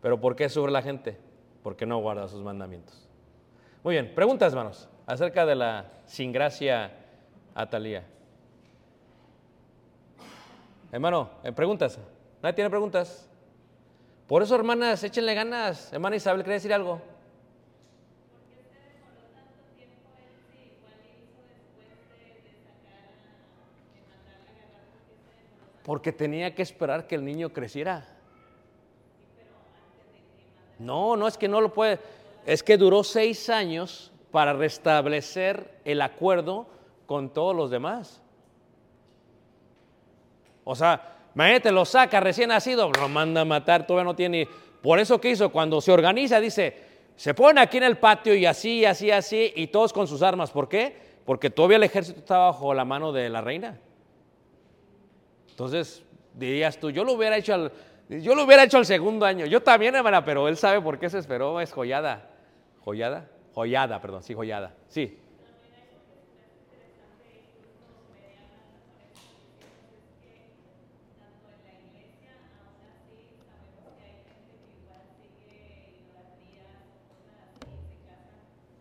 [0.02, 1.18] Pero ¿por qué sufre la gente?
[1.64, 3.08] Porque no guarda sus mandamientos.
[3.84, 6.92] Muy bien, preguntas, hermanos, acerca de la sin gracia
[7.54, 8.04] Atalía.
[10.92, 12.00] Hermano, eh, preguntas.
[12.42, 13.30] ¿Nadie tiene preguntas?
[14.28, 15.94] Por eso, hermanas, échenle ganas.
[15.94, 17.00] Hermana Isabel, ¿quiere decir algo?
[25.84, 28.08] Porque tenía que esperar que el niño creciera.
[30.80, 32.00] No, no es que no lo puede.
[32.48, 36.66] Es que duró seis años para restablecer el acuerdo
[37.06, 38.24] con todos los demás.
[40.64, 44.48] O sea, imagínate, lo saca recién nacido, lo manda a matar, todavía no tiene.
[44.82, 46.78] Por eso que hizo, cuando se organiza, dice,
[47.16, 50.52] se pone aquí en el patio y así, así, así, y todos con sus armas.
[50.52, 50.96] ¿Por qué?
[51.26, 53.80] Porque todavía el ejército estaba bajo la mano de la reina.
[55.50, 57.72] Entonces, dirías tú, yo lo hubiera hecho al,
[58.10, 59.46] yo lo hubiera hecho el segundo año.
[59.46, 61.60] Yo también, hermana, pero él sabe por qué se esperó.
[61.60, 62.30] Es joyada.
[62.84, 63.30] ¿Joyada?
[63.54, 64.76] Joyada, perdón, sí, joyada.
[64.88, 65.18] Sí.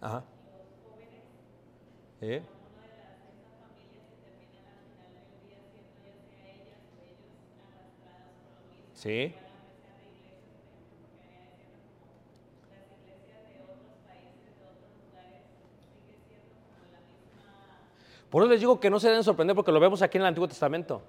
[0.05, 0.23] Ajá.
[2.21, 2.43] ¿Eh?
[8.93, 9.35] Sí.
[18.29, 20.29] Por eso les digo que no se deben sorprender porque lo vemos aquí en el
[20.29, 21.01] Antiguo Testamento.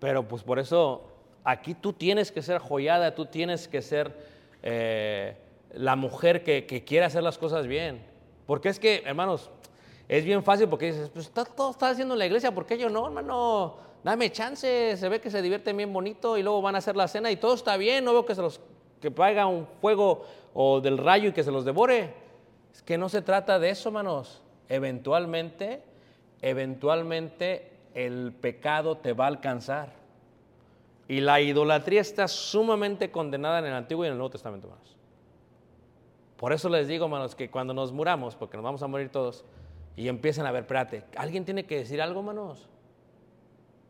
[0.00, 1.12] Pero pues por eso
[1.44, 4.12] aquí tú tienes que ser joyada, tú tienes que ser
[4.64, 5.36] eh,
[5.74, 8.04] la mujer que, quiere hacer las cosas bien.
[8.46, 9.50] Porque es que, hermanos,
[10.08, 12.90] es bien fácil porque dices, pues todo está haciendo en la iglesia, ¿por qué yo
[12.90, 13.76] no, hermano?
[14.02, 17.08] dame chance, se ve que se divierten bien bonito y luego van a hacer la
[17.08, 18.60] cena y todo está bien, no veo que se los
[19.00, 22.14] que paiga un fuego o del rayo y que se los devore.
[22.72, 24.40] Es que no se trata de eso, hermanos.
[24.68, 25.82] Eventualmente,
[26.40, 29.92] eventualmente el pecado te va a alcanzar.
[31.08, 34.96] Y la idolatría está sumamente condenada en el Antiguo y en el Nuevo Testamento, hermanos.
[36.42, 39.44] Por eso les digo, hermanos, que cuando nos muramos, porque nos vamos a morir todos,
[39.94, 42.68] y empiezan a ver, espérate, ¿alguien tiene que decir algo, hermanos?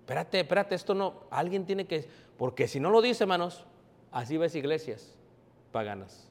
[0.01, 3.65] espérate, espérate, esto no, alguien tiene que, porque si no lo dice, hermanos,
[4.11, 5.17] así ves iglesias
[5.73, 6.29] paganas.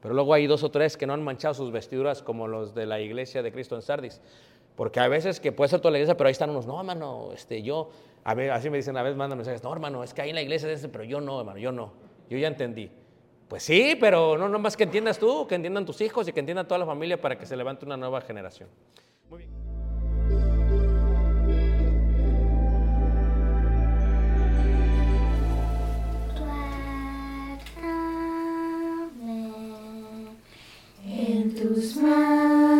[0.00, 2.86] Pero luego hay dos o tres que no han manchado sus vestiduras como los de
[2.86, 4.22] la iglesia de Cristo en Sardis.
[4.74, 7.28] Porque a veces que puede ser toda la iglesia, pero ahí están unos, no, hermano,
[7.34, 7.90] este, yo,
[8.24, 10.40] a así me dicen, a veces mandan mensajes, no, hermano, es que ahí en la
[10.40, 11.92] iglesia pero yo no, hermano, yo no,
[12.30, 12.90] yo ya entendí.
[13.48, 16.68] Pues sí, pero no más que entiendas tú, que entiendan tus hijos y que entiendan
[16.68, 18.68] toda la familia para que se levante una nueva generación.
[19.30, 19.58] Muy bien.
[31.58, 32.77] tus manos,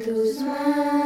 [0.00, 1.01] those smiles.